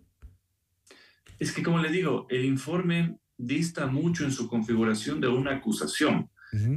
[1.39, 6.31] Es que como le digo, el informe dista mucho en su configuración de una acusación.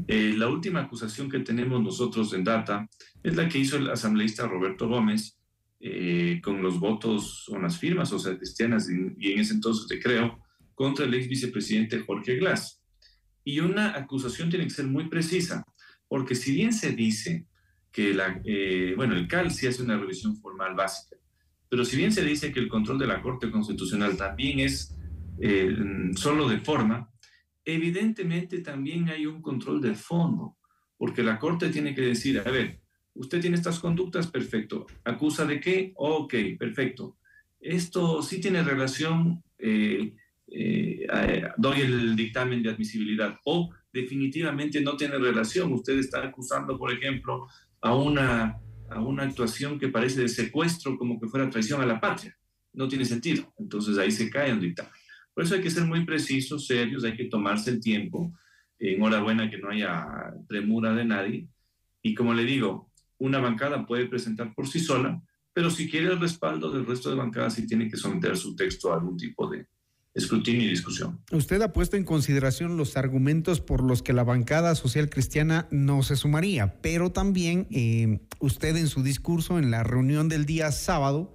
[0.07, 2.87] Eh, la última acusación que tenemos nosotros en data
[3.23, 5.39] es la que hizo el asambleísta Roberto Gómez,
[5.85, 9.99] eh, con los votos o las firmas, o sea, cristianas, y, en ese entonces te
[9.99, 10.39] creo,
[10.73, 12.81] contra el ex vicepresidente Jorge Glass.
[13.43, 15.65] Y una acusación tiene que ser muy precisa,
[16.07, 17.47] porque si bien se dice
[17.91, 21.17] que la, eh, bueno, el CAL sí hace una revisión formal básica,
[21.67, 24.95] pero si bien se dice que el control de la Corte Constitucional también es
[25.41, 25.75] eh,
[26.15, 27.11] solo de forma,
[27.65, 30.55] evidentemente también hay un control de fondo,
[30.97, 32.82] porque la Corte tiene que decir, a ver,
[33.15, 34.87] usted tiene estas conductas, perfecto.
[35.03, 35.93] ¿Acusa de qué?
[35.95, 37.17] Ok, perfecto.
[37.59, 40.13] Esto sí tiene relación, eh,
[40.47, 41.07] eh,
[41.57, 43.39] doy el dictamen de admisibilidad.
[43.45, 45.71] O definitivamente no tiene relación.
[45.73, 47.47] Usted está acusando, por ejemplo,
[47.81, 48.57] a una,
[48.89, 52.37] a una actuación que parece de secuestro, como que fuera traición a la patria.
[52.73, 53.53] No tiene sentido.
[53.57, 54.91] Entonces ahí se cae el dictamen.
[55.33, 58.33] Por eso hay que ser muy precisos, serios, hay que tomarse el tiempo.
[58.77, 60.05] Enhorabuena que no haya
[60.47, 61.47] premura de nadie.
[62.01, 62.91] Y como le digo,
[63.23, 65.21] una bancada puede presentar por sí sola,
[65.53, 68.91] pero si quiere el respaldo del resto de bancadas, sí tiene que someter su texto
[68.91, 69.65] a algún tipo de
[70.13, 71.21] escrutinio y discusión.
[71.31, 76.03] Usted ha puesto en consideración los argumentos por los que la bancada social cristiana no
[76.03, 81.33] se sumaría, pero también eh, usted en su discurso en la reunión del día sábado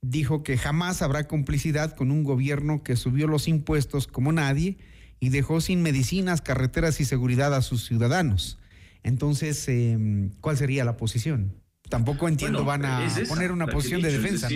[0.00, 4.78] dijo que jamás habrá complicidad con un gobierno que subió los impuestos como nadie
[5.20, 8.59] y dejó sin medicinas, carreteras y seguridad a sus ciudadanos.
[9.02, 11.54] Entonces, em, ¿cuál sería la posición?
[11.88, 14.48] Tampoco entiendo, van a poner una posición de defensa.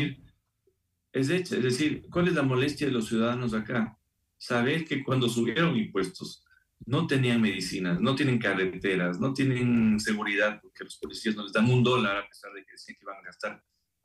[1.12, 3.98] Es decir, es, decir, ¿cuál es la molestia de los ciudadanos acá?
[4.37, 6.44] Saber que cuando subieron impuestos
[6.87, 11.70] no tenían medicinas, no tienen carreteras, no tienen seguridad, porque los policías no les dan
[11.70, 13.62] un dólar a pesar de que decían que iban a gastar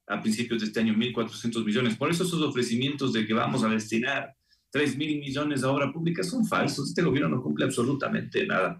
[0.07, 1.97] a principios de este año 1.400 millones.
[1.97, 4.35] Por eso esos ofrecimientos de que vamos a destinar
[4.71, 6.89] 3 mil millones a obra pública son falsos.
[6.89, 8.79] Este gobierno no cumple absolutamente nada.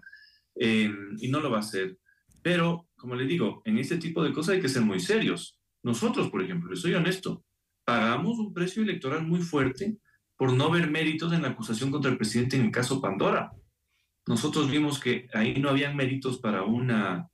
[0.60, 1.98] Y no lo va a hacer.
[2.42, 5.58] Pero, como le digo, en este tipo de cosas hay que ser muy serios.
[5.82, 7.44] Nosotros, por ejemplo, soy honesto,
[7.84, 9.98] pagamos un precio electoral muy fuerte
[10.36, 13.52] por no ver méritos en la acusación contra el presidente en el caso Pandora.
[14.26, 17.28] Nosotros vimos que ahí no habían méritos para una,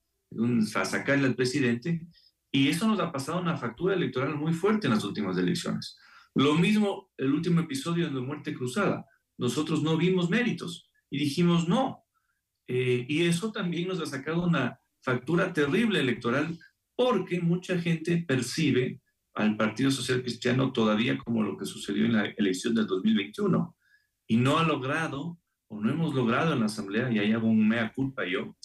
[0.85, 2.07] sacarle al presidente
[2.51, 5.99] y eso nos ha pasado una factura electoral muy fuerte en las últimas elecciones.
[6.35, 9.05] Lo mismo el último episodio de Muerte Cruzada.
[9.39, 12.06] Nosotros no vimos méritos y dijimos no.
[12.69, 16.59] Eh, y eso también nos ha sacado una factura terrible electoral
[16.97, 19.01] porque mucha gente percibe
[19.35, 23.77] al Partido Social Cristiano todavía como lo que sucedió en la elección del 2021
[24.27, 27.67] y no ha logrado o no hemos logrado en la Asamblea, y ahí hago un
[27.67, 28.57] mea culpa yo,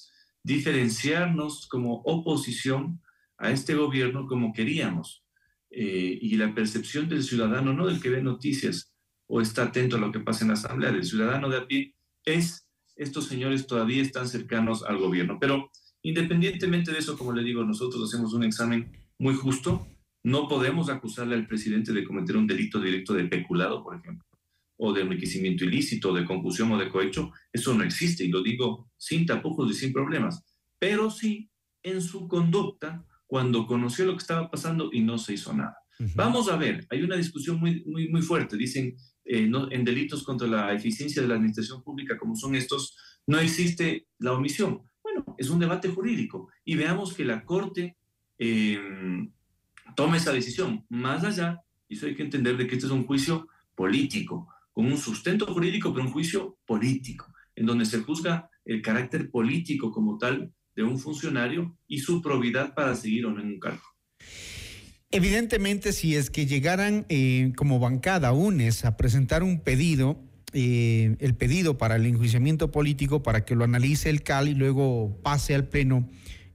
[0.44, 3.02] diferenciarnos como oposición
[3.38, 5.24] a este gobierno como queríamos.
[5.70, 8.94] Eh, y la percepción del ciudadano, no del que ve noticias
[9.28, 11.96] o está atento a lo que pasa en la Asamblea, del ciudadano de a pie,
[12.26, 12.68] es
[13.02, 15.38] estos señores todavía están cercanos al gobierno.
[15.40, 15.72] Pero
[16.04, 19.88] independientemente de eso, como le digo, nosotros hacemos un examen muy justo.
[20.24, 24.28] No podemos acusarle al presidente de cometer un delito directo de peculado, por ejemplo,
[24.78, 27.32] o de enriquecimiento ilícito, de concusión o de cohecho.
[27.52, 30.44] Eso no existe y lo digo sin tapujos y sin problemas.
[30.80, 31.50] Pero sí
[31.82, 35.81] en su conducta cuando conoció lo que estaba pasando y no se hizo nada.
[36.16, 38.58] Vamos a ver, hay una discusión muy, muy, muy fuerte.
[38.58, 42.96] Dicen, eh, en delitos contra la eficiencia de la administración pública como son estos,
[43.28, 44.82] no existe la omisión.
[45.04, 47.98] Bueno, es un debate jurídico y veamos que la Corte
[48.38, 49.32] em,
[49.96, 50.86] tome esa decisión.
[50.90, 54.86] Más allá, y eso hay que entender de que este es un juicio político, con
[54.86, 60.18] un sustento jurídico, pero un juicio político, en donde se juzga el carácter político como
[60.18, 63.84] tal de un funcionario y su probidad para seguir o no en un cargo.
[65.12, 70.17] Evidentemente, si es que llegaran eh, como bancada UNES a presentar un pedido,
[70.54, 75.19] eh, el pedido para el enjuiciamiento político, para que lo analice el CAL y luego
[75.21, 76.08] pase al Pleno,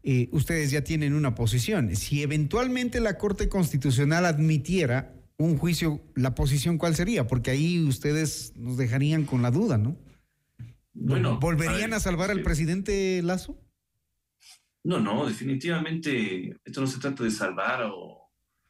[0.02, 1.94] eh, ustedes ya tienen una posición.
[1.96, 8.54] Si eventualmente la Corte Constitucional admitiera un juicio, la posición cuál sería, porque ahí ustedes
[8.56, 9.98] nos dejarían con la duda, ¿no?
[10.94, 13.60] Bueno, ¿Volverían a, salvar al presidente Lazo?
[14.82, 18.25] No, no, definitivamente esto no se trata de salvar o...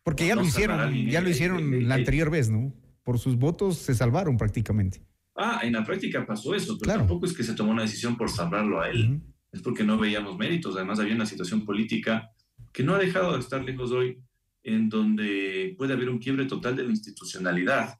[0.07, 2.73] Porque ya lo hicieron, ya lo hicieron la anterior vez, ¿no?
[3.03, 5.05] Por sus votos se salvaron prácticamente.
[5.35, 8.31] Ah, en la práctica pasó eso, pero tampoco es que se tomó una decisión por
[8.31, 9.21] salvarlo a él.
[9.51, 10.77] Es porque no veíamos méritos.
[10.77, 12.31] Además, había una situación política
[12.73, 14.23] que no ha dejado de estar lejos hoy,
[14.62, 17.99] en donde puede haber un quiebre total de la institucionalidad.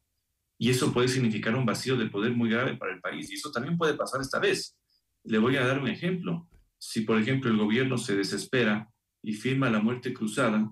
[0.59, 3.29] Y eso puede significar un vacío de poder muy grave para el país.
[3.33, 4.79] Y eso también puede pasar esta vez.
[5.25, 8.89] Le voy a dar un ejemplo si, por ejemplo, el gobierno se desespera
[9.25, 10.71] y firma la muerte cruzada,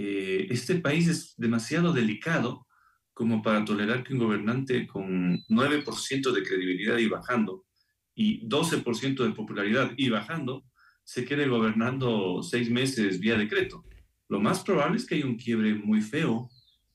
[0.00, 2.68] eh, este país es demasiado delicado
[3.12, 7.66] como para tolerar que un gobernante con 9% de credibilidad y bajando,
[8.14, 10.64] y 12% de popularidad y bajando,
[11.02, 13.84] se quede gobernando seis meses vía decreto.
[14.28, 16.48] Lo más probable es que haya un quiebre muy feo,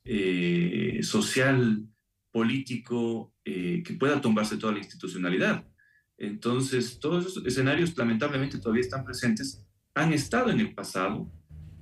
[0.06, 1.86] eh, social,
[2.32, 5.68] político, eh, que pueda tumbarse toda la institucionalidad.
[6.18, 9.62] Entonces, todos esos escenarios lamentablemente todavía están presentes,
[9.94, 11.30] han estado en el pasado,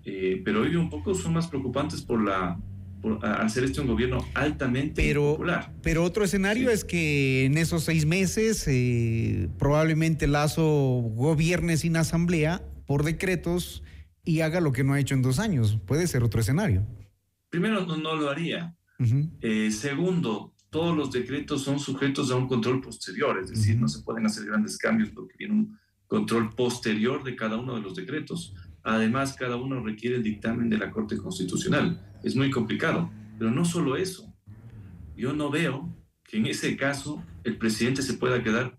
[0.06, 2.60] eh, pero hoy un poco son más preocupantes por la
[3.02, 5.74] por hacer este un gobierno altamente pero, popular.
[5.82, 12.62] Pero otro escenario es que en esos seis meses eh, probablemente Lazo gobierne sin asamblea
[12.86, 13.84] por decretos
[14.24, 15.80] y haga lo que no ha hecho en dos años.
[15.86, 16.86] Puede ser otro escenario.
[17.50, 18.76] Primero, no, lo haría.
[19.42, 24.04] Eh, segundo, todos los decretos son sujetos a un control posterior, es decir, no se
[24.04, 28.54] pueden hacer grandes cambios porque viene un control posterior de cada uno de los decretos.
[28.84, 32.20] Además, cada uno requiere el dictamen de la Corte Constitucional.
[32.24, 33.12] Es muy complicado.
[33.38, 34.34] Pero no solo eso.
[35.16, 38.78] Yo no veo que en ese caso el presidente se pueda quedar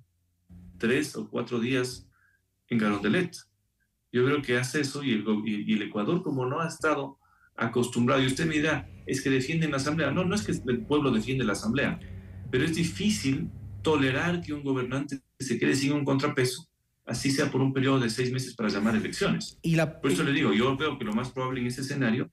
[0.79, 2.09] tres o cuatro días
[2.69, 3.37] en Garondelet.
[4.13, 7.19] Yo creo que hace eso y el, y el Ecuador, como no ha estado
[7.57, 8.23] acostumbrado.
[8.23, 10.11] Y usted me dirá, es que defienden la Asamblea.
[10.11, 11.99] No, no es que el pueblo defiende la Asamblea,
[12.51, 13.51] pero es difícil
[13.83, 16.69] tolerar que un gobernante se quede sin un contrapeso,
[17.05, 19.59] así sea por un periodo de seis meses para llamar elecciones.
[19.63, 20.01] Y la...
[20.01, 22.31] Por eso le digo, yo veo que lo más probable en ese escenario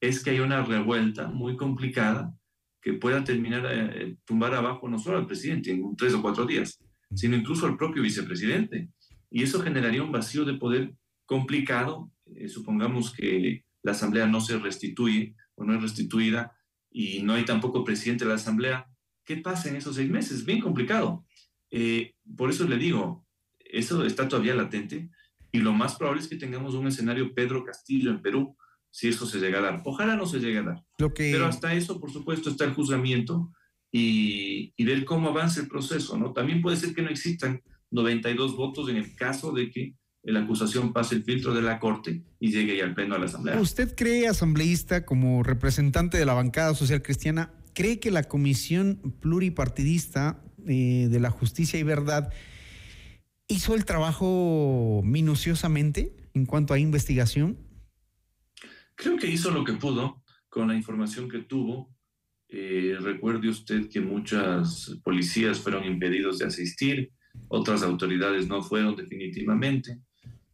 [0.00, 2.34] es que haya una revuelta muy complicada
[2.80, 6.78] que pueda terminar eh, tumbar abajo no solo al presidente en tres o cuatro días,
[7.14, 8.88] sino incluso al propio vicepresidente.
[9.30, 10.94] Y eso generaría un vacío de poder
[11.26, 12.10] complicado.
[12.34, 16.56] Eh, supongamos que la Asamblea no se restituye o no es restituida
[16.90, 18.88] y no hay tampoco presidente de la Asamblea,
[19.24, 20.44] ¿qué pasa en esos seis meses?
[20.44, 21.24] Bien complicado.
[21.70, 23.24] Eh, por eso le digo,
[23.72, 25.10] eso está todavía latente
[25.52, 28.56] y lo más probable es que tengamos un escenario Pedro Castillo en Perú,
[28.90, 29.82] si eso se llega a dar.
[29.84, 30.84] Ojalá no se llegue a dar.
[31.16, 33.52] Pero hasta eso, por supuesto, está el juzgamiento
[33.90, 36.32] y, y ver cómo avanza el proceso, ¿no?
[36.32, 40.92] También puede ser que no existan 92 votos en el caso de que la acusación
[40.92, 43.60] pase el filtro de la Corte y llegue al pleno a la Asamblea.
[43.60, 50.42] ¿Usted cree, asambleísta, como representante de la bancada social cristiana, cree que la Comisión Pluripartidista
[50.66, 52.32] eh, de la Justicia y Verdad
[53.50, 57.58] hizo el trabajo minuciosamente en cuanto a investigación?
[58.94, 61.92] Creo que hizo lo que pudo con la información que tuvo.
[62.48, 67.12] Eh, recuerde usted que muchas policías fueron impedidos de asistir,
[67.48, 69.98] otras autoridades no fueron definitivamente,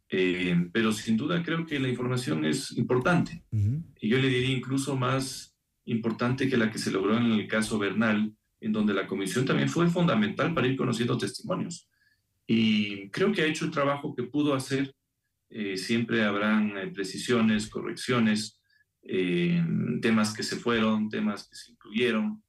[0.09, 3.43] eh, pero sin duda creo que la información es importante.
[3.99, 7.77] Y yo le diría incluso más importante que la que se logró en el caso
[7.77, 11.89] Bernal, en donde la comisión también fue fundamental para ir conociendo testimonios.
[12.47, 14.95] Y creo que ha hecho el trabajo que pudo hacer.
[15.49, 18.61] Eh, siempre habrán eh, precisiones, correcciones,
[19.03, 19.63] eh,
[20.01, 22.41] temas que se fueron, temas que se incluyeron.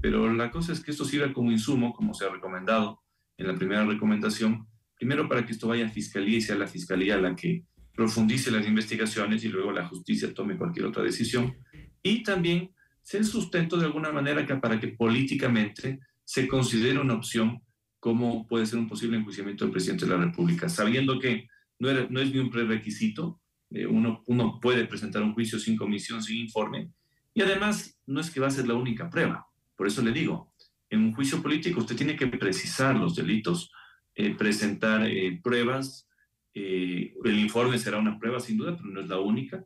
[0.00, 3.02] pero la cosa es que esto sirva como insumo, como se ha recomendado
[3.36, 7.18] en la primera recomendación, primero para que esto vaya a fiscalía y sea la fiscalía
[7.18, 11.54] la que profundice las investigaciones y luego la justicia tome cualquier otra decisión.
[12.02, 12.70] Y también
[13.02, 17.60] ser sustento de alguna manera que, para que políticamente se considere una opción
[18.02, 21.46] como puede ser un posible enjuiciamiento del presidente de la República, sabiendo que
[21.78, 23.40] no, es ni un prerequisito,
[23.70, 26.90] eh, uno, uno puede presentar un juicio sin comisión, sin informe,
[27.32, 29.46] y además no es que va a ser la única prueba.
[29.76, 30.52] Por eso le digo,
[30.90, 33.70] en un juicio político usted tiene que precisar los delitos,
[34.16, 36.08] eh, presentar eh, pruebas,
[36.54, 39.64] el informe será una prueba sin duda, pero no es la única,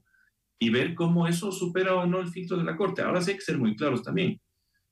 [0.59, 3.01] y ver cómo eso supera o no el filtro de la Corte.
[3.01, 4.39] Ahora sí hay que ser muy claros también.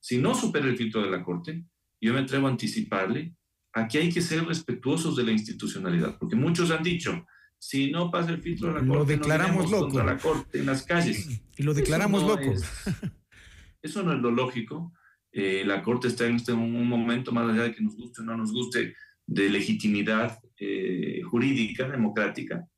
[0.01, 1.63] Si no supera el filtro de la Corte,
[2.05, 3.35] yo me atrevo a anticiparle,
[3.73, 7.27] aquí hay que ser respetuosos de la institucionalidad, porque muchos han dicho,
[7.59, 9.85] si no pasa el filtro de la Corte, lo declaramos loco.
[9.85, 11.43] contra la Corte en las calles.
[11.57, 12.53] Y lo declaramos loco.
[13.83, 14.93] eso no es lo lógico.
[15.33, 18.25] Eh, la Corte está en este un momento, más allá de que nos guste o
[18.25, 18.95] no nos guste,
[19.27, 22.69] de legitimidad eh, jurídica, democrática,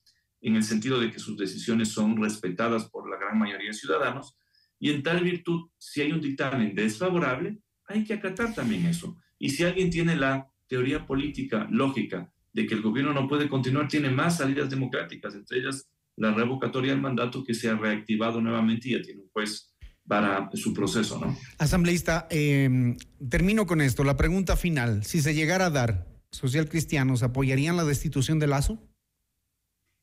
[0.40, 4.38] en el sentido de que sus decisiones son respetadas por la gran mayoría de ciudadanos,
[4.78, 9.16] y en tal virtud, si hay un dictamen desfavorable, hay que acatar también eso.
[9.38, 13.88] Y si alguien tiene la teoría política lógica de que el gobierno no puede continuar,
[13.88, 18.88] tiene más salidas democráticas, entre ellas la revocatoria del mandato que se ha reactivado nuevamente
[18.88, 19.74] y ya tiene un juez
[20.06, 21.36] para su proceso, ¿no?
[21.58, 22.96] Asambleísta, em,
[23.28, 24.04] termino con esto.
[24.04, 28.82] La pregunta final, si se llegara a dar, social cristianos, ¿apoyarían la destitución de Lazo?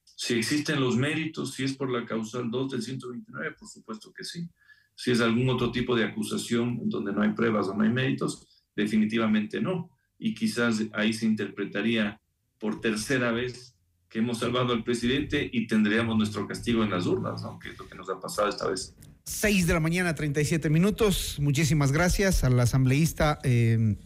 [0.04, 4.24] Si existen los méritos, si es por la causal 2 del 129, por supuesto que
[4.24, 4.48] sí.
[4.96, 8.48] Si es algún otro tipo de acusación donde no hay pruebas o no hay méritos,
[8.76, 9.90] definitivamente no.
[10.18, 12.22] Y quizás ahí se interpretaría
[12.60, 13.76] por tercera vez
[14.10, 17.58] que hemos salvado al presidente y tendríamos nuestro castigo en las urnas, ¿no?
[17.58, 18.96] que es lo que nos ha pasado esta vez.
[19.26, 21.38] 6 de la mañana, 37 minutos.
[21.40, 23.98] Muchísimas gracias al asambleísta eh,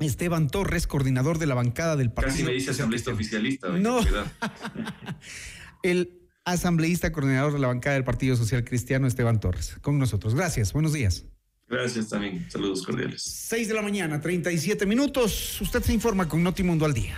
[0.00, 2.34] Esteban Torres, coordinador de la bancada del partido.
[2.34, 3.68] Casi me dice asambleísta oficialista.
[3.68, 4.00] No.
[5.82, 10.34] el asambleísta coordinador de la bancada del Partido Social Cristiano, Esteban Torres, con nosotros.
[10.34, 11.24] Gracias, buenos días.
[11.68, 13.22] Gracias también, saludos cordiales.
[13.22, 15.60] 6 de la mañana, 37 minutos.
[15.60, 17.16] Usted se informa con Notimundo al día.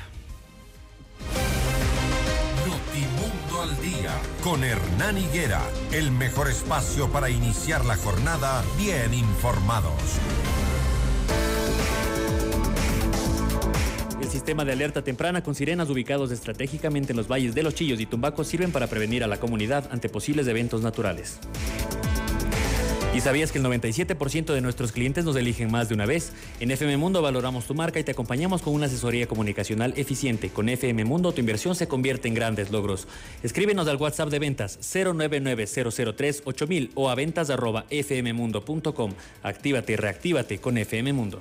[2.67, 5.63] Notimundo al día, con Hernán Higuera,
[5.93, 10.21] el mejor espacio para iniciar la jornada bien informados.
[14.37, 18.07] Sistema de alerta temprana con sirenas ubicados estratégicamente en los valles de Los Chillos y
[18.07, 21.39] Tumbaco sirven para prevenir a la comunidad ante posibles eventos naturales.
[23.15, 26.35] ¿Y sabías que el 97% de nuestros clientes nos eligen más de una vez?
[26.61, 30.51] En FM Mundo valoramos tu marca y te acompañamos con una asesoría comunicacional eficiente.
[30.51, 33.09] Con FM Mundo tu inversión se convierte en grandes logros.
[33.43, 39.15] Escríbenos al WhatsApp de ventas 099-003-8000 o a ventas arroba fmmundo.com.
[39.43, 41.41] Actívate y reactívate con FM Mundo.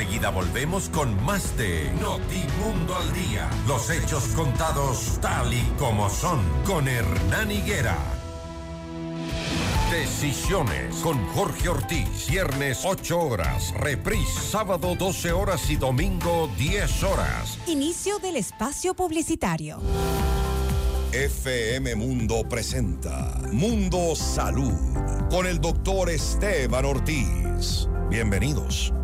[0.00, 3.50] Enseguida volvemos con más de Notimundo al Día.
[3.68, 7.98] Los hechos contados tal y como son con Hernán Higuera.
[9.90, 12.28] Decisiones con Jorge Ortiz.
[12.30, 13.74] Viernes 8 horas.
[13.74, 17.58] Reprise sábado 12 horas y domingo 10 horas.
[17.66, 19.82] Inicio del espacio publicitario.
[21.12, 24.72] FM Mundo presenta Mundo Salud
[25.28, 27.86] con el doctor Esteban Ortiz.
[28.08, 28.94] Bienvenidos.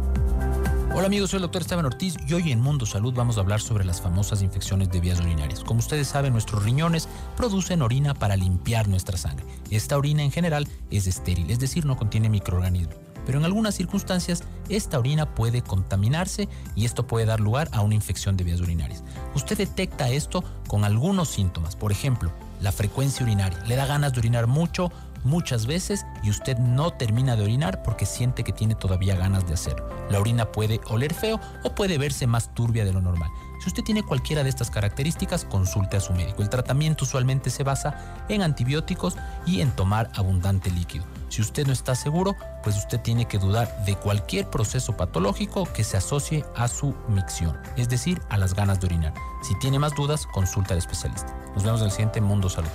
[0.97, 3.61] Hola amigos, soy el doctor Esteban Ortiz y hoy en Mundo Salud vamos a hablar
[3.61, 5.63] sobre las famosas infecciones de vías urinarias.
[5.63, 9.45] Como ustedes saben, nuestros riñones producen orina para limpiar nuestra sangre.
[9.71, 12.97] Esta orina en general es estéril, es decir, no contiene microorganismos.
[13.27, 17.95] Pero en algunas circunstancias, esta orina puede contaminarse y esto puede dar lugar a una
[17.95, 19.05] infección de vías urinarias.
[19.35, 22.33] Usted detecta esto con algunos síntomas, por ejemplo,
[22.63, 23.63] la frecuencia urinaria.
[23.67, 24.91] Le da ganas de orinar mucho,
[25.27, 29.55] muchas veces y usted no termina de orinar porque siente que tiene todavía ganas de
[29.55, 29.89] hacerlo.
[30.11, 33.31] La orina puede oler feo o puede verse más turbia de lo normal.
[33.61, 36.43] Si usted tiene cualquiera de estas características, consulte a su médico.
[36.43, 39.17] El tratamiento usualmente se basa en antibióticos
[39.47, 41.05] y en tomar abundante líquido.
[41.29, 45.85] Si usted no está seguro, pues usted tiene que dudar de cualquier proceso patológico que
[45.85, 49.15] se asocie a su micción, es decir, a las ganas de orinar.
[49.43, 51.35] Si tiene más dudas, consulta al especialista.
[51.55, 52.71] Nos vemos en el siguiente Mundo Salud.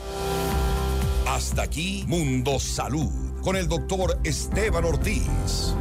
[1.25, 3.09] Hasta aquí, Mundo Salud,
[3.41, 5.73] con el doctor Esteban Ortiz.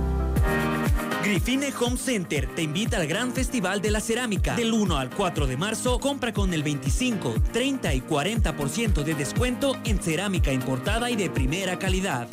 [1.24, 4.55] Grifine Home Center te invita al gran festival de la cerámica.
[4.55, 9.76] Del 1 al 4 de marzo, compra con el 25, 30 y 40% de descuento
[9.84, 12.28] en cerámica importada y de primera calidad.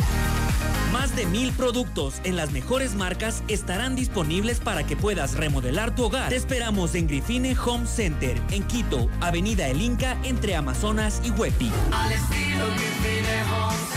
[0.91, 6.05] Más de mil productos en las mejores marcas estarán disponibles para que puedas remodelar tu
[6.05, 6.29] hogar.
[6.29, 11.71] Te esperamos en Grifine Home Center, en Quito, Avenida El Inca, entre Amazonas y Huepi.
[11.91, 13.96] Al estilo Grifine Home Center.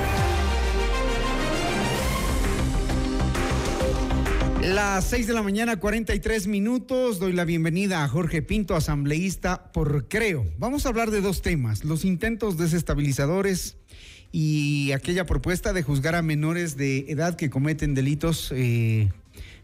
[4.63, 7.17] Las 6 de la mañana, 43 minutos.
[7.17, 10.45] Doy la bienvenida a Jorge Pinto, asambleísta por Creo.
[10.59, 13.77] Vamos a hablar de dos temas: los intentos desestabilizadores
[14.31, 19.09] y aquella propuesta de juzgar a menores de edad que cometen delitos, eh,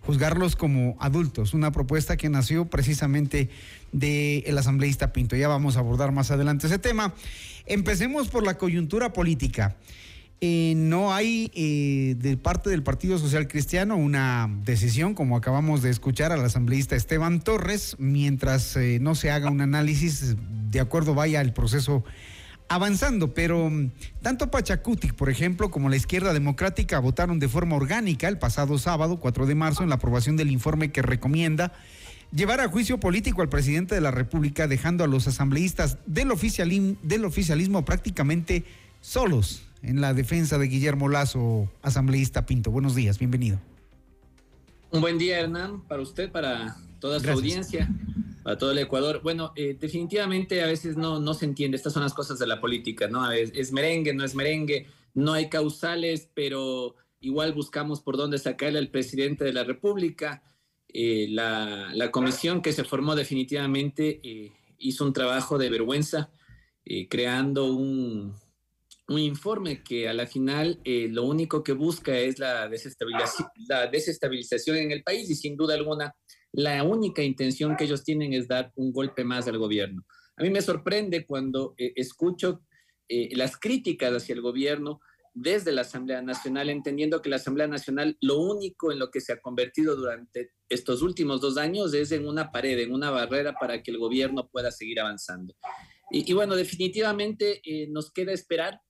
[0.01, 1.53] juzgarlos como adultos.
[1.53, 3.49] Una propuesta que nació precisamente
[3.91, 5.35] del asambleísta Pinto.
[5.35, 7.13] Ya vamos a abordar más adelante ese tema.
[7.67, 9.75] Empecemos por la coyuntura política.
[10.39, 15.89] Eh, no hay eh, de parte del Partido Social Cristiano una decisión, como acabamos de
[15.89, 20.35] escuchar al asambleísta Esteban Torres, mientras eh, no se haga un análisis,
[20.69, 22.03] de acuerdo vaya el proceso
[22.69, 23.33] avanzando.
[23.33, 23.89] Pero mm,
[24.21, 29.19] tanto Pachacutic, por ejemplo, como la izquierda democrática votaron de forma orgánica el pasado sábado,
[29.19, 31.73] 4 de marzo, en la aprobación del informe que recomienda
[32.31, 36.95] llevar a juicio político al presidente de la República, dejando a los asambleístas del, oficialismo,
[37.01, 38.65] del oficialismo prácticamente
[39.01, 42.71] solos en la defensa de Guillermo Lazo, asambleísta Pinto.
[42.71, 43.59] Buenos días, bienvenido.
[44.91, 47.35] Un buen día, Hernán, para usted, para toda su Gracias.
[47.35, 47.89] audiencia,
[48.43, 49.21] para todo el Ecuador.
[49.23, 52.59] Bueno, eh, definitivamente a veces no, no se entiende, estas son las cosas de la
[52.59, 53.31] política, ¿no?
[53.31, 58.79] Es, es merengue, no es merengue, no hay causales, pero igual buscamos por dónde sacarle
[58.79, 60.43] al presidente de la República.
[60.89, 66.29] Eh, la, la comisión que se formó definitivamente eh, hizo un trabajo de vergüenza,
[66.85, 68.33] eh, creando un,
[69.09, 74.91] un informe que a la final eh, lo único que busca es la desestabilización, en
[74.91, 76.13] el país y sin duda alguna
[76.51, 80.03] la única intención que ellos tienen es dar un golpe más al gobierno.
[80.37, 82.63] A mí me sorprende cuando eh, escucho
[83.07, 84.99] eh, las críticas hacia el gobierno
[85.33, 89.33] desde la Asamblea Nacional, entendiendo que la Asamblea Nacional lo único en lo que se
[89.33, 93.83] ha convertido durante estos últimos dos años es en una pared, en una barrera para
[93.83, 95.53] que el gobierno pueda seguir avanzando.
[96.09, 98.81] Y, y bueno, definitivamente nos queda esperar.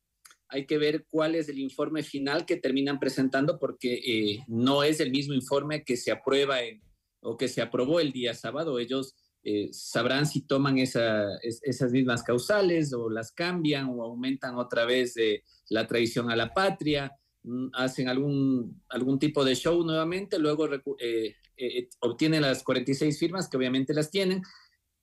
[0.49, 4.99] Hay que ver cuál es el informe final que terminan presentando porque eh, no es
[4.99, 6.81] el mismo informe que se aprueba en,
[7.21, 8.79] o que se aprobó el día sábado.
[8.79, 14.55] Ellos eh, sabrán si toman esa, es- esas mismas causales o las cambian o aumentan
[14.55, 17.11] otra vez eh, la traición a la patria,
[17.43, 23.17] mm, hacen algún, algún tipo de show nuevamente, luego recu- eh, eh, obtienen las 46
[23.19, 24.41] firmas, que obviamente las tienen,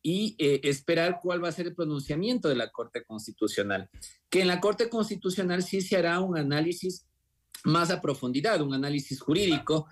[0.06, 3.88] y eh, esperar cuál va a ser el pronunciamiento de la Corte Constitucional.
[4.28, 7.06] Que en la Corte Constitucional sí se hará un análisis
[7.64, 9.86] más a profundidad, un análisis jurídico,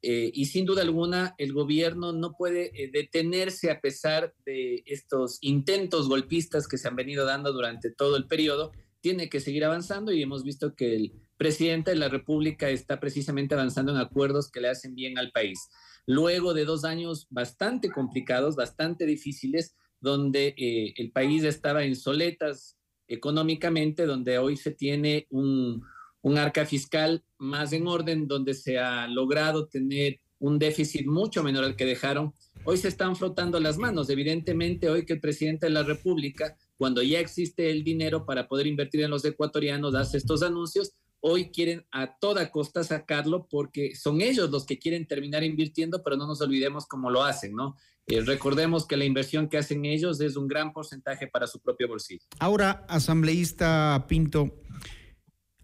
[0.00, 5.36] eh, y sin duda alguna el gobierno no puede eh, detenerse a pesar de estos
[5.42, 10.12] intentos golpistas que se han venido dando durante todo el periodo, tiene que seguir avanzando
[10.12, 14.60] y hemos visto que el presidente de la República está precisamente avanzando en acuerdos que
[14.60, 15.70] le hacen bien al país.
[16.04, 22.76] Luego de dos años bastante complicados, bastante difíciles, donde eh, el país estaba en soletas
[23.06, 25.82] económicamente, donde hoy se tiene un,
[26.22, 31.64] un arca fiscal más en orden, donde se ha logrado tener un déficit mucho menor
[31.64, 32.32] al que dejaron.
[32.64, 34.10] Hoy se están frotando las manos.
[34.10, 38.66] Evidentemente, hoy que el presidente de la República, cuando ya existe el dinero para poder
[38.66, 44.20] invertir en los ecuatorianos, hace estos anuncios, hoy quieren a toda costa sacarlo porque son
[44.20, 47.76] ellos los que quieren terminar invirtiendo, pero no nos olvidemos cómo lo hacen, ¿no?
[48.06, 51.88] Eh, recordemos que la inversión que hacen ellos es un gran porcentaje para su propio
[51.88, 52.24] bolsillo.
[52.38, 54.62] Ahora, asambleísta Pinto,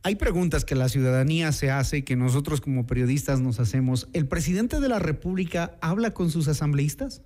[0.03, 4.09] hay preguntas que la ciudadanía se hace y que nosotros como periodistas nos hacemos.
[4.13, 7.23] ¿El presidente de la República habla con sus asambleístas?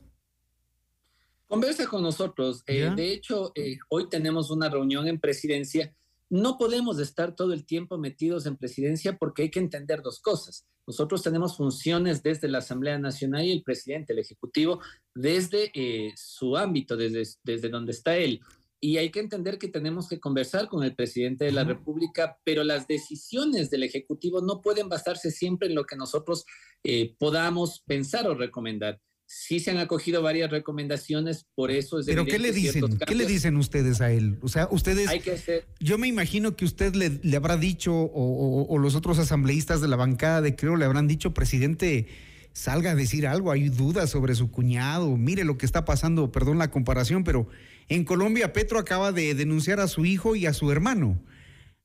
[1.48, 2.62] Conversa con nosotros.
[2.68, 5.92] Eh, de hecho, eh, hoy tenemos una reunión en presidencia.
[6.30, 10.66] No podemos estar todo el tiempo metidos en presidencia porque hay que entender dos cosas.
[10.86, 14.80] Nosotros tenemos funciones desde la Asamblea Nacional y el presidente, el Ejecutivo,
[15.14, 18.40] desde eh, su ámbito, desde, desde donde está él.
[18.80, 22.62] Y hay que entender que tenemos que conversar con el presidente de la República, pero
[22.62, 26.44] las decisiones del Ejecutivo no pueden basarse siempre en lo que nosotros
[26.84, 29.00] eh, podamos pensar o recomendar.
[29.30, 32.98] Sí se han acogido varias recomendaciones, por eso es ¿Pero qué le dicen?
[33.06, 34.38] ¿Qué le dicen ustedes a él?
[34.40, 35.06] O sea, ustedes...
[35.08, 38.78] Hay que hacer, Yo me imagino que usted le, le habrá dicho, o, o- o
[38.78, 42.06] los otros asambleístas de la bancada de Creo le habrán dicho, presidente,
[42.54, 46.56] salga a decir algo, hay dudas sobre su cuñado, mire lo que está pasando, perdón
[46.56, 47.48] la comparación, pero
[47.90, 51.20] en Colombia Petro acaba de denunciar a su hijo y a su hermano,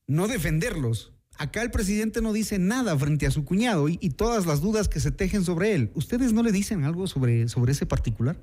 [0.08, 1.12] no defenderlos.
[1.38, 4.88] Acá el presidente no dice nada frente a su cuñado y, y todas las dudas
[4.88, 5.91] que se tejen sobre él.
[5.95, 8.38] ¿Ustedes no le dicen algo sobre, sobre ese particular?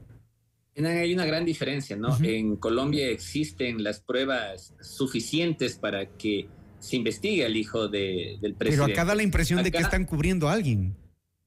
[0.76, 2.16] hay una gran diferencia, ¿no?
[2.22, 8.84] En Colombia existen las pruebas suficientes para que se investigue al hijo de- del presidente.
[8.86, 10.96] Pero acá da la impresión de que están cubriendo a alguien.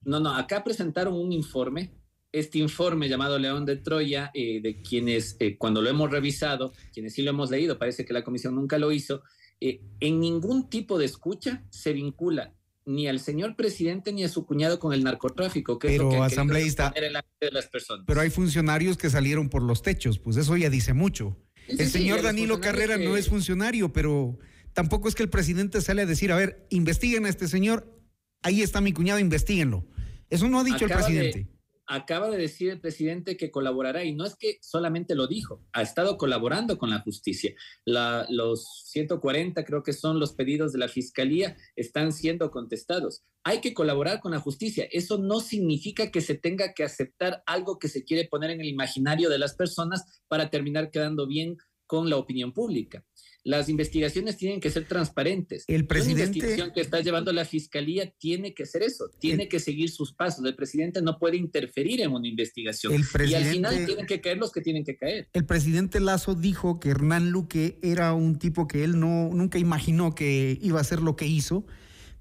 [0.06, 1.92] No, no, acá presentaron un informe,
[2.32, 7.14] este informe llamado León de Troya, eh, de quienes, eh, cuando lo hemos revisado, quienes
[7.14, 9.24] sí lo hemos leído, parece que la comisión nunca lo hizo,
[9.62, 12.54] eh, en ningún tipo de escucha se vincula
[12.86, 16.10] ni al señor presidente ni a su cuñado con el narcotráfico, que es Pero, lo
[16.12, 18.04] que asambleísta, en la de las personas.
[18.06, 21.38] Pero hay funcionarios que salieron por los techos, pues eso ya dice mucho.
[21.68, 24.38] Sí, el sí, señor Danilo Carrera no es funcionario, pero
[24.74, 27.90] tampoco es que el presidente sale a decir, a ver, investiguen a este señor,
[28.42, 29.88] ahí está mi cuñado, investiguenlo.
[30.30, 31.53] Eso no ha dicho Acaba el de- presidente.
[31.96, 35.82] Acaba de decir el presidente que colaborará y no es que solamente lo dijo, ha
[35.82, 37.54] estado colaborando con la justicia.
[37.86, 43.24] La- los 140 creo que son los pedidos de la fiscalía están siendo contestados.
[43.44, 44.88] Hay que colaborar con la justicia.
[44.92, 48.68] Eso no significa que se tenga que aceptar algo que se quiere poner en el
[48.70, 53.06] imaginario de las personas para terminar quedando bien con la opinión pública.
[53.46, 55.66] Las investigaciones tienen que ser transparentes.
[55.68, 59.60] El Una presidente- investigación que está llevando la fiscalía tiene que ser eso, tiene que
[59.60, 60.46] seguir sus pasos.
[60.46, 62.94] El presidente no puede interferir en una investigación.
[62.94, 65.28] El Y al final tienen que caer los que tienen que caer.
[65.34, 70.16] El presidente Lazo dijo que Hernán Luque era un tipo que él no nunca imaginó
[70.16, 71.66] que iba a hacer lo que hizo,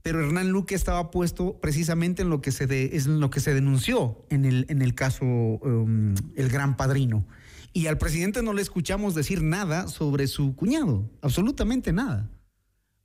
[0.02, 3.38] pero Hernán Luque estaba puesto precisamente en lo que se de- es en lo que
[3.38, 7.28] se denunció en el en el caso um, el Gran Padrino.
[7.72, 12.30] Y al presidente no le escuchamos decir nada sobre su cuñado, absolutamente nada.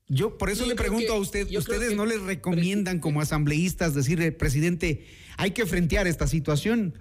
[0.09, 3.93] Yo por eso Sí, le pregunto que- a usted, ¿ustedes no le recomiendan como asambleístas
[3.93, 5.05] decirle, presidente,
[5.37, 6.93] hay que frentear esta situación?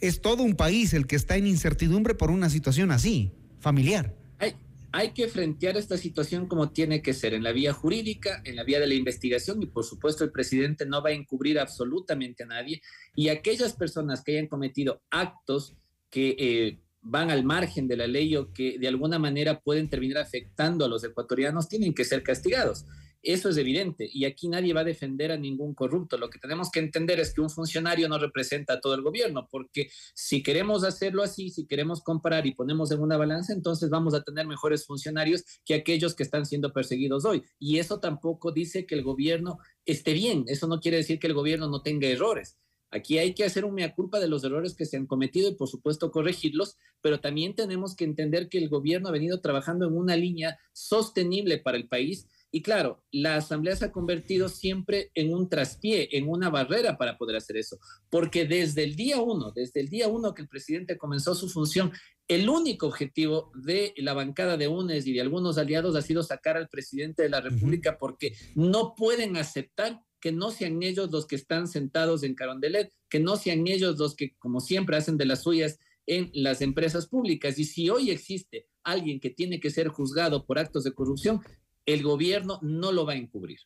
[0.00, 4.14] Es todo un país el que está en incertidumbre por una situación así, familiar.
[4.38, 4.54] Hay,
[4.92, 8.64] hay que frentear esta situación como tiene que ser, en la vía jurídica, en la
[8.64, 12.46] vía de la investigación y por supuesto el presidente no va a encubrir absolutamente a
[12.46, 12.80] nadie
[13.14, 15.76] y aquellas personas que hayan cometido actos
[16.10, 20.22] que eh, van al margen de la ley o que de alguna manera pueden terminar
[20.22, 22.84] afectando a los ecuatorianos tienen que ser castigados.
[23.22, 26.16] Eso es evidente y aquí nadie va a defender a ningún corrupto.
[26.16, 29.46] Lo que tenemos que entender es que un funcionario no representa a todo el gobierno,
[29.50, 34.14] porque si queremos hacerlo así, si queremos comparar y ponemos en una balanza, entonces vamos
[34.14, 37.42] a tener mejores funcionarios que aquellos que están siendo perseguidos hoy.
[37.58, 41.34] Y eso tampoco dice que el gobierno esté bien, eso no quiere decir que el
[41.34, 42.56] gobierno no tenga errores.
[42.90, 45.54] Aquí hay que hacer un mea culpa de los errores que se han cometido y
[45.54, 49.96] por supuesto corregirlos, pero también tenemos que entender que el gobierno ha venido trabajando en
[49.96, 52.26] una línea sostenible para el país.
[52.52, 57.16] Y claro, la Asamblea se ha convertido siempre en un traspié, en una barrera para
[57.16, 57.78] poder hacer eso,
[58.10, 61.92] porque desde el día uno, desde el día uno que el presidente comenzó su función,
[62.26, 66.56] el único objetivo de la bancada de UNES y de algunos aliados ha sido sacar
[66.56, 71.36] al presidente de la República porque no pueden aceptar que no sean ellos los que
[71.36, 75.42] están sentados en Carondelet, que no sean ellos los que, como siempre, hacen de las
[75.42, 77.58] suyas en las empresas públicas.
[77.58, 81.40] Y si hoy existe alguien que tiene que ser juzgado por actos de corrupción,
[81.86, 83.60] el gobierno no lo va a encubrir.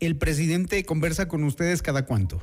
[0.00, 2.40] ¿El presidente conversa con ustedes cada cuánto?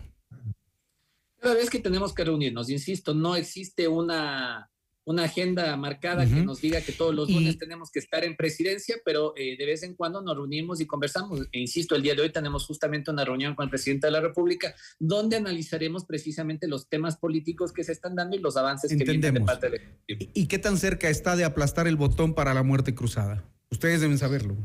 [1.40, 4.70] Cada vez que tenemos que reunirnos, insisto, no existe una,
[5.06, 8.98] una agenda marcada que nos diga que todos los lunes tenemos que estar en presidencia,
[9.06, 11.42] pero eh, de vez en cuando nos reunimos y conversamos.
[11.52, 14.20] E insisto, el día de hoy tenemos justamente una reunión con el presidente de la
[14.20, 19.04] República donde analizaremos precisamente los temas políticos que se están dando y los avances que
[19.04, 20.32] vienen de parte del Ejecutivo.
[20.34, 23.48] ¿Y qué tan cerca está de aplastar el botón para la muerte cruzada?
[23.70, 24.58] Ustedes deben saberlo.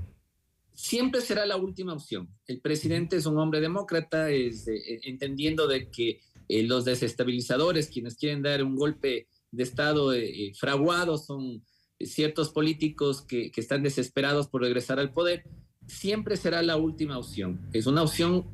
[0.72, 2.30] Siempre será la última opción.
[2.46, 8.16] El presidente es un hombre demócrata, es, eh, entendiendo de que eh, los desestabilizadores, quienes
[8.16, 11.64] quieren dar un golpe de Estado eh, fraguado, son
[11.98, 15.44] ciertos políticos que, que, están desesperados por regresar al poder,
[15.86, 17.68] siempre será la última opción.
[17.72, 18.46] Es una opción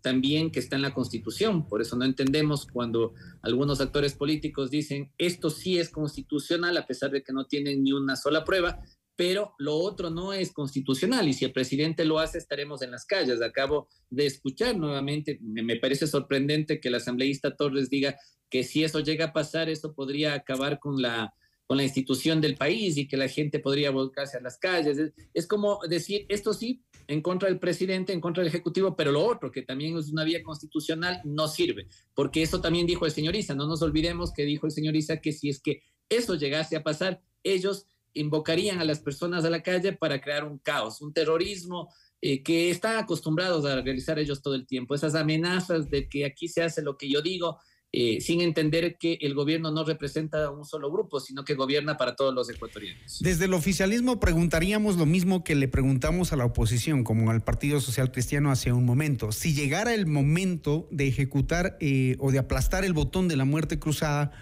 [0.00, 5.12] también que está en la Constitución, por eso no entendemos cuando algunos actores políticos dicen
[5.18, 8.82] esto sí es constitucional a pesar de que no tienen ni una sola prueba,
[9.18, 13.04] pero lo otro no es constitucional y si el presidente lo hace estaremos en las
[13.04, 13.42] calles.
[13.42, 18.16] Acabo de escuchar nuevamente, me, parece sorprendente que el asambleísta Torres diga
[18.48, 21.34] que si eso llega a pasar, eso podría acabar con la,
[21.66, 24.98] con la institución del país y que la gente podría volcarse a las calles.
[24.98, 29.10] Es, es, como decir, esto sí, en contra del presidente, en contra del Ejecutivo, pero
[29.10, 33.10] lo otro, que también es una vía constitucional, no sirve, porque eso también dijo el
[33.10, 33.56] señor Isa.
[33.56, 36.84] No nos olvidemos que dijo el señor Isa que si es que eso llegase a
[36.84, 41.92] pasar, ellos invocarían a las personas a la calle para crear un caos, un terrorismo
[42.20, 44.94] eh, que están acostumbrados a realizar ellos todo el tiempo.
[44.94, 47.58] Esas amenazas de que aquí se hace lo que yo digo,
[47.90, 51.96] eh, sin entender que el gobierno no representa a un solo grupo, sino que gobierna
[51.96, 53.20] para todos los ecuatorianos.
[53.20, 57.80] Desde el oficialismo preguntaríamos lo mismo que le preguntamos a la oposición, como al Partido
[57.80, 59.32] Social Cristiano hace un momento.
[59.32, 63.78] Si llegara el momento de ejecutar eh, o de aplastar el botón de la muerte
[63.78, 64.32] cruzada,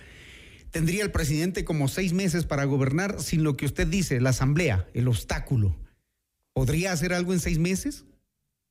[0.77, 4.87] tendría el presidente como seis meses para gobernar sin lo que usted dice, la asamblea,
[4.93, 5.74] el obstáculo.
[6.53, 8.05] ¿Podría hacer algo en seis meses?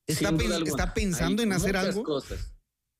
[0.05, 0.29] ¿Está,
[0.63, 2.03] está pensando en hacer algo?
[2.03, 2.53] Cosas,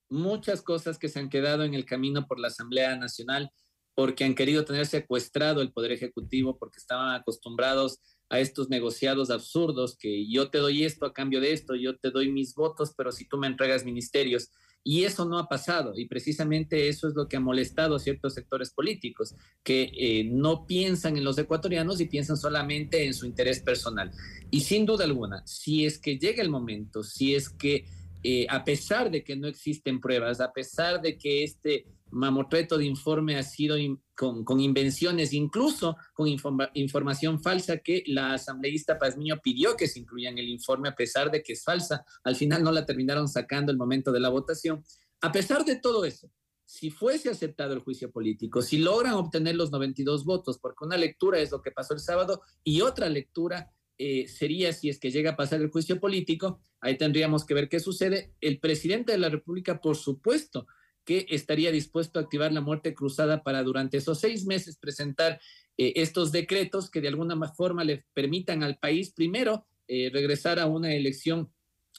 [0.10, 3.52] muchas cosas que se han quedado en el camino por la Asamblea Nacional
[3.94, 8.00] porque han querido tener secuestrado el Poder Ejecutivo, porque estaban acostumbrados
[8.30, 12.10] a estos negociados absurdos que yo te doy esto a cambio de esto, yo te
[12.10, 14.50] doy mis votos, pero si tú me entregas ministerios.
[14.88, 18.36] Y eso no ha pasado, y precisamente eso es lo que ha molestado a ciertos
[18.36, 19.34] sectores políticos,
[19.64, 24.12] que eh, no piensan en los ecuatorianos y piensan solamente en su interés personal.
[24.52, 27.86] Y sin duda alguna, si es que llega el momento, si es que
[28.22, 32.86] eh, a pesar de que no existen pruebas, a pesar de que este mamotreto de
[32.86, 33.76] informe ha sido
[34.16, 36.28] con, invenciones, incluso con
[36.74, 41.30] información falsa que la asambleísta Pazmiño pidió que se incluya en el informe, a pesar
[41.30, 42.06] de que es falsa.
[42.24, 44.84] Al final no la terminaron sacando el momento de la votación.
[45.22, 46.32] A pesar de todo eso,
[46.64, 51.40] si fuese aceptado el juicio político, si logran obtener los 92 votos, porque una lectura
[51.40, 55.32] es lo que pasó el sábado y otra lectura eh, sería si es que llega
[55.32, 58.34] a pasar el juicio político, ahí tendríamos que ver qué sucede.
[58.40, 60.66] El presidente de la República, por supuesto,
[61.06, 65.40] que estaría dispuesto a activar la muerte cruzada para durante esos seis meses presentar
[65.78, 70.66] eh, estos decretos que de alguna forma le permitan al país, primero, eh, regresar a
[70.66, 71.52] una elección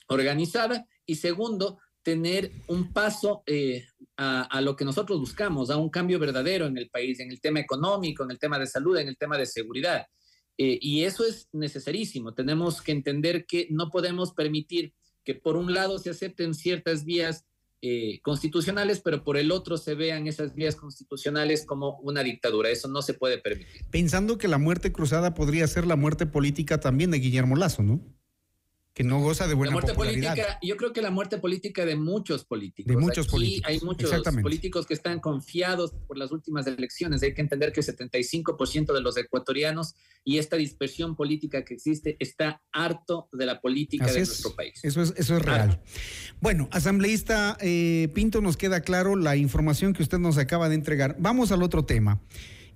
[0.07, 3.85] organizada y segundo, tener un paso eh,
[4.15, 7.59] a, lo que nosotros buscamos, a un cambio verdadero en el país, en el tema
[7.59, 10.05] económico, en el tema de salud, en el tema de seguridad.
[10.57, 12.33] y eso es necesarísimo.
[12.33, 14.93] Tenemos que entender que no podemos permitir
[15.23, 17.45] que por un lado se acepten ciertas vías
[17.81, 22.69] eh, constitucionales, pero por el otro se vean esas vías constitucionales como una dictadura.
[22.69, 23.85] Eso no se puede permitir.
[23.91, 28.01] Pensando que la muerte cruzada podría ser la muerte política también de Guillermo Lazo, ¿no?
[28.97, 30.31] Que no goza de buena la muerte popularidad.
[30.31, 32.89] política, yo creo que la muerte política de muchos políticos.
[32.89, 37.21] De muchos Aquí políticos, Hay muchos políticos que están confiados por las últimas elecciones.
[37.21, 39.93] Hay que entender que el 75% de los ecuatorianos
[40.23, 44.29] y esta dispersión política que existe está harto de la política Así de es.
[44.29, 44.79] nuestro país.
[44.81, 45.79] Eso es, eso es real.
[46.41, 51.15] Bueno, asambleísta eh, Pinto, nos queda claro la información que usted nos acaba de entregar.
[51.19, 52.19] Vamos al otro tema.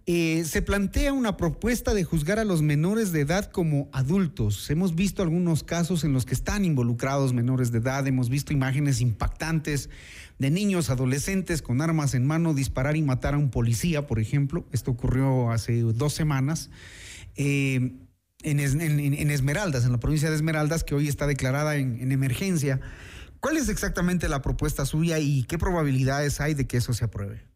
[0.08, 4.68] Eh, se plantea una propuesta de juzgar a los menores de edad como adultos.
[4.72, 9.00] Hemos visto algunos casos en los que están involucrados menores de edad, hemos visto imágenes
[9.00, 9.90] impactantes
[10.40, 14.66] de niños, adolescentes con armas en mano disparar y matar a un policía, por ejemplo.
[14.72, 16.72] Esto ocurrió hace dos semanas.
[17.36, 17.94] Eh,
[18.44, 21.76] en, Es- en- en- en Esmeraldas, en la provincia de Esmeraldas, que hoy está declarada
[21.76, 22.82] en emergencia.
[23.40, 27.51] ¿Cuál es exactamente la propuesta suya y qué probabilidades hay de que eso se apruebe?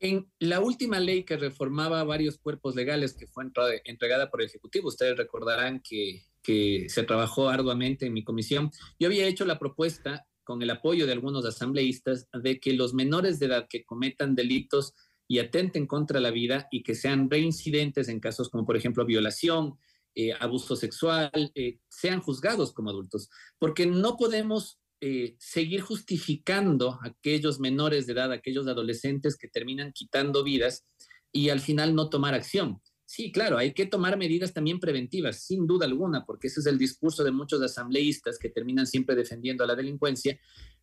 [0.00, 3.44] En la última ley que reformaba varios cuerpos legales que fue
[3.84, 9.08] entregada por el Ejecutivo, ustedes recordarán que, que se trabajó arduamente en mi comisión, yo
[9.08, 13.46] había hecho la propuesta con el apoyo de algunos asambleístas de que los menores de
[13.46, 14.94] edad que cometan delitos
[15.26, 19.78] y atenten contra la vida y que sean reincidentes en casos como por ejemplo violación,
[20.14, 23.28] eh, abuso sexual, eh, sean juzgados como adultos,
[23.58, 29.92] porque no podemos eh, seguir justificando a aquellos menores de edad, aquellos adolescentes que terminan
[29.92, 30.86] quitando vidas
[31.30, 32.80] y al final no tomar acción.
[33.04, 36.76] Sí, claro, hay que tomar medidas también preventivas, sin duda alguna, porque ese es el
[36.76, 40.38] discurso de muchos asambleístas que terminan siempre defendiendo a la delincuencia.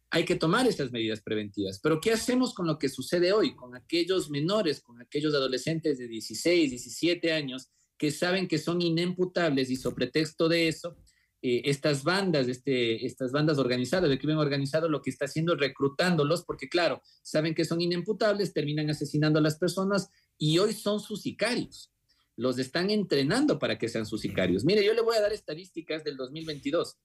[0.09, 1.79] Hay que tomar estas medidas preventivas.
[1.83, 6.07] Pero ¿qué hacemos con lo que sucede hoy, con aquellos menores, con aquellos adolescentes de
[6.07, 10.95] 16, 17 años que saben que son inimputables y sobre pretexto de eso
[11.41, 15.59] eh, estas bandas, este, estas bandas organizadas, de crimen organizado, lo que está haciendo es
[15.59, 20.99] reclutándolos, porque claro, saben que son inimputables, terminan asesinando a las personas y hoy son
[20.99, 21.91] sus sicarios.
[22.35, 24.65] Los están entrenando para que sean sus sicarios.
[24.65, 26.97] Mire, yo le voy a dar estadísticas del 2022.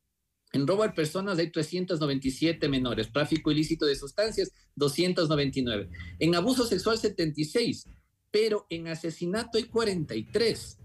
[0.53, 6.99] En robo a personas hay 397 menores, tráfico ilícito de sustancias 299, en abuso sexual
[6.99, 7.87] 76,
[8.33, 10.80] pero en asesinato hay 43.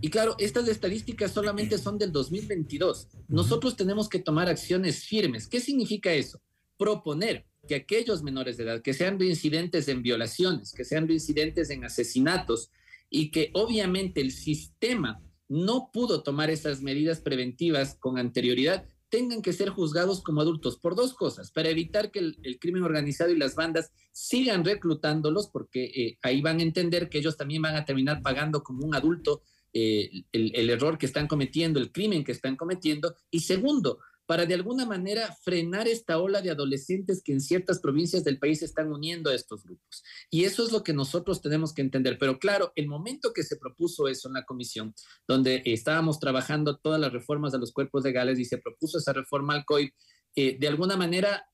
[0.00, 3.08] Y claro, estas estadísticas solamente son del 2022.
[3.28, 5.48] Nosotros tenemos que tomar acciones firmes.
[5.48, 6.40] ¿Qué significa eso?
[6.76, 11.84] Proponer que aquellos menores de edad que sean reincidentes en violaciones, que sean reincidentes en
[11.84, 12.70] asesinatos
[13.10, 19.52] y que obviamente el sistema no pudo tomar esas medidas preventivas con anterioridad, tengan que
[19.52, 23.38] ser juzgados como adultos por dos cosas, para evitar que el, el crimen organizado y
[23.38, 27.84] las bandas sigan reclutándolos, porque eh, ahí van a entender que ellos también van a
[27.84, 29.42] terminar pagando como un adulto
[29.78, 33.14] eh, el, error que están cometiendo, el crimen que están cometiendo.
[33.30, 38.24] Y segundo, para de alguna manera frenar esta ola de adolescentes que en ciertas provincias
[38.24, 40.02] del país se están uniendo a estos grupos.
[40.30, 42.16] Y eso es lo que nosotros tenemos que entender.
[42.18, 44.94] Pero claro, el momento que se propuso eso en la comisión,
[45.28, 49.52] donde estábamos trabajando todas las reformas de los cuerpos legales y se propuso esa reforma
[49.52, 49.92] al COIP,
[50.36, 51.44] eh, de alguna manera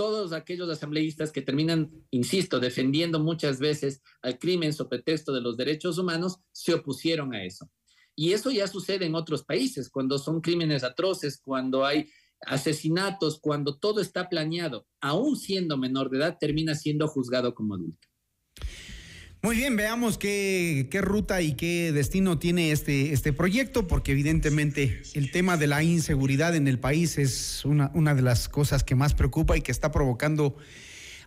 [0.00, 5.58] todos aquellos asambleístas que terminan, insisto, defendiendo muchas veces al crimen sobre pretexto de los
[5.58, 7.70] derechos humanos, se opusieron a eso.
[8.16, 12.08] Y eso ya sucede en otros países, cuando son crímenes atroces, cuando hay
[12.46, 18.08] asesinatos, cuando todo está planeado, aún siendo menor de edad, termina siendo juzgado como adulto.
[19.42, 25.00] Muy bien, veamos qué, qué ruta y qué destino tiene este, este proyecto, porque evidentemente
[25.14, 28.94] el tema de la inseguridad en el país es una, una de las cosas que
[28.94, 30.56] más preocupa y que está provocando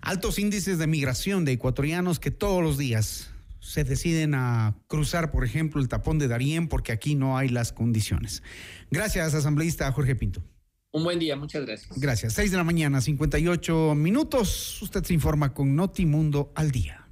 [0.01, 5.43] altos índices de migración de ecuatorianos que todos los días se deciden a cruzar, por
[5.43, 8.43] ejemplo, el tapón de Darién, porque aquí no hay las condiciones.
[8.91, 10.43] Gracias, asambleísta Jorge Pinto.
[10.91, 11.97] Un buen día, muchas gracias.
[11.97, 12.33] Gracias.
[12.33, 14.79] 6 de la mañana, 58 minutos.
[14.83, 17.02] Usted se informa con Notimundo al día.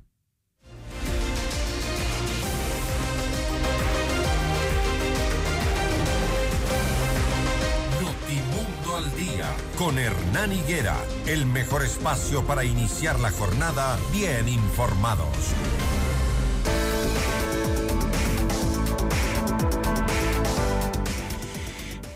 [9.81, 15.27] Con Hernán Higuera, el mejor espacio para iniciar la jornada bien informados.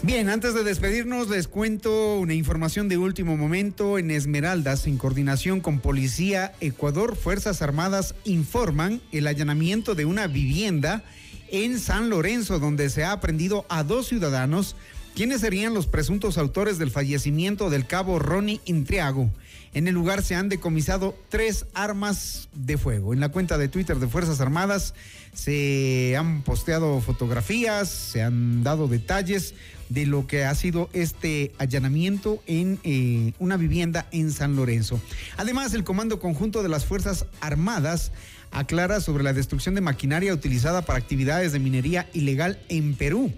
[0.03, 3.97] Bien, antes de despedirnos, les cuento una información de último momento.
[3.97, 11.03] En Esmeraldas, en coordinación con Policía Ecuador, Fuerzas Armadas informan el allanamiento de una vivienda
[11.49, 14.75] en San Lorenzo, donde se ha aprendido a dos ciudadanos,
[15.15, 19.31] quienes serían los presuntos autores del fallecimiento del cabo Ronnie Intriago.
[19.73, 23.13] En el lugar se han decomisado tres armas de fuego.
[23.13, 24.93] En la cuenta de Twitter de Fuerzas Armadas
[25.33, 29.53] se han posteado fotografías, se han dado detalles
[29.89, 34.99] de lo que ha sido este allanamiento en eh, una vivienda en San Lorenzo.
[35.37, 38.11] Además, el Comando Conjunto de las Fuerzas Armadas
[38.51, 43.33] aclara sobre la destrucción de maquinaria utilizada para actividades de minería ilegal en Perú.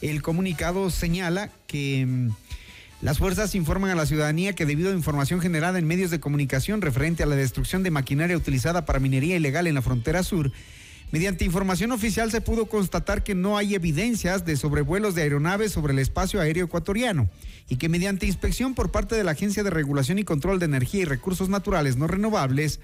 [0.00, 2.30] El comunicado señala que mm,
[3.02, 6.82] las fuerzas informan a la ciudadanía que debido a información generada en medios de comunicación
[6.82, 10.52] referente a la destrucción de maquinaria utilizada para minería ilegal en la frontera sur,
[11.10, 15.94] mediante información oficial se pudo constatar que no hay evidencias de sobrevuelos de aeronaves sobre
[15.94, 17.30] el espacio aéreo ecuatoriano
[17.70, 21.00] y que mediante inspección por parte de la Agencia de Regulación y Control de Energía
[21.00, 22.80] y Recursos Naturales No Renovables,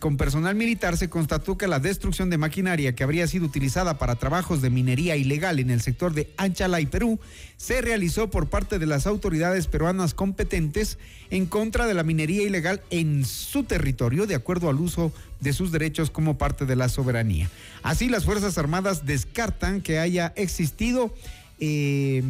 [0.00, 4.16] con personal militar se constató que la destrucción de maquinaria que habría sido utilizada para
[4.16, 7.18] trabajos de minería ilegal en el sector de Anchalay, Perú,
[7.56, 10.98] se realizó por parte de las autoridades peruanas competentes
[11.30, 15.72] en contra de la minería ilegal en su territorio, de acuerdo al uso de sus
[15.72, 17.50] derechos como parte de la soberanía.
[17.82, 21.14] Así, las Fuerzas Armadas descartan que haya existido
[21.60, 22.22] eh,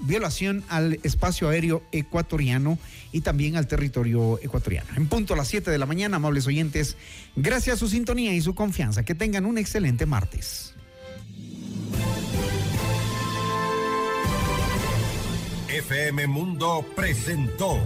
[0.00, 2.78] violación al espacio aéreo ecuatoriano
[3.12, 4.88] y también al territorio ecuatoriano.
[4.96, 6.96] En punto a las 7 de la mañana, amables oyentes,
[7.36, 9.04] gracias a su sintonía y su confianza.
[9.04, 10.74] Que tengan un excelente martes.
[15.68, 17.78] FM Mundo presentó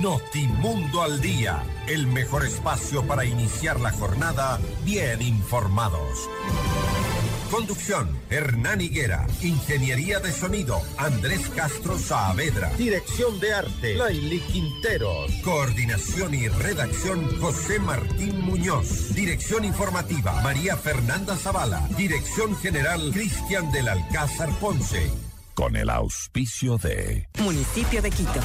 [0.00, 6.28] Notimundo al Día, el mejor espacio para iniciar la jornada bien informados.
[7.54, 9.28] Conducción, Hernán Higuera.
[9.40, 12.68] Ingeniería de sonido, Andrés Castro Saavedra.
[12.70, 15.30] Dirección de arte, Laili Quinteros.
[15.44, 19.14] Coordinación y redacción, José Martín Muñoz.
[19.14, 21.86] Dirección informativa, María Fernanda Zavala.
[21.96, 25.12] Dirección general, Cristian del Alcázar Ponce.
[25.54, 28.40] Con el auspicio de Municipio de Quito.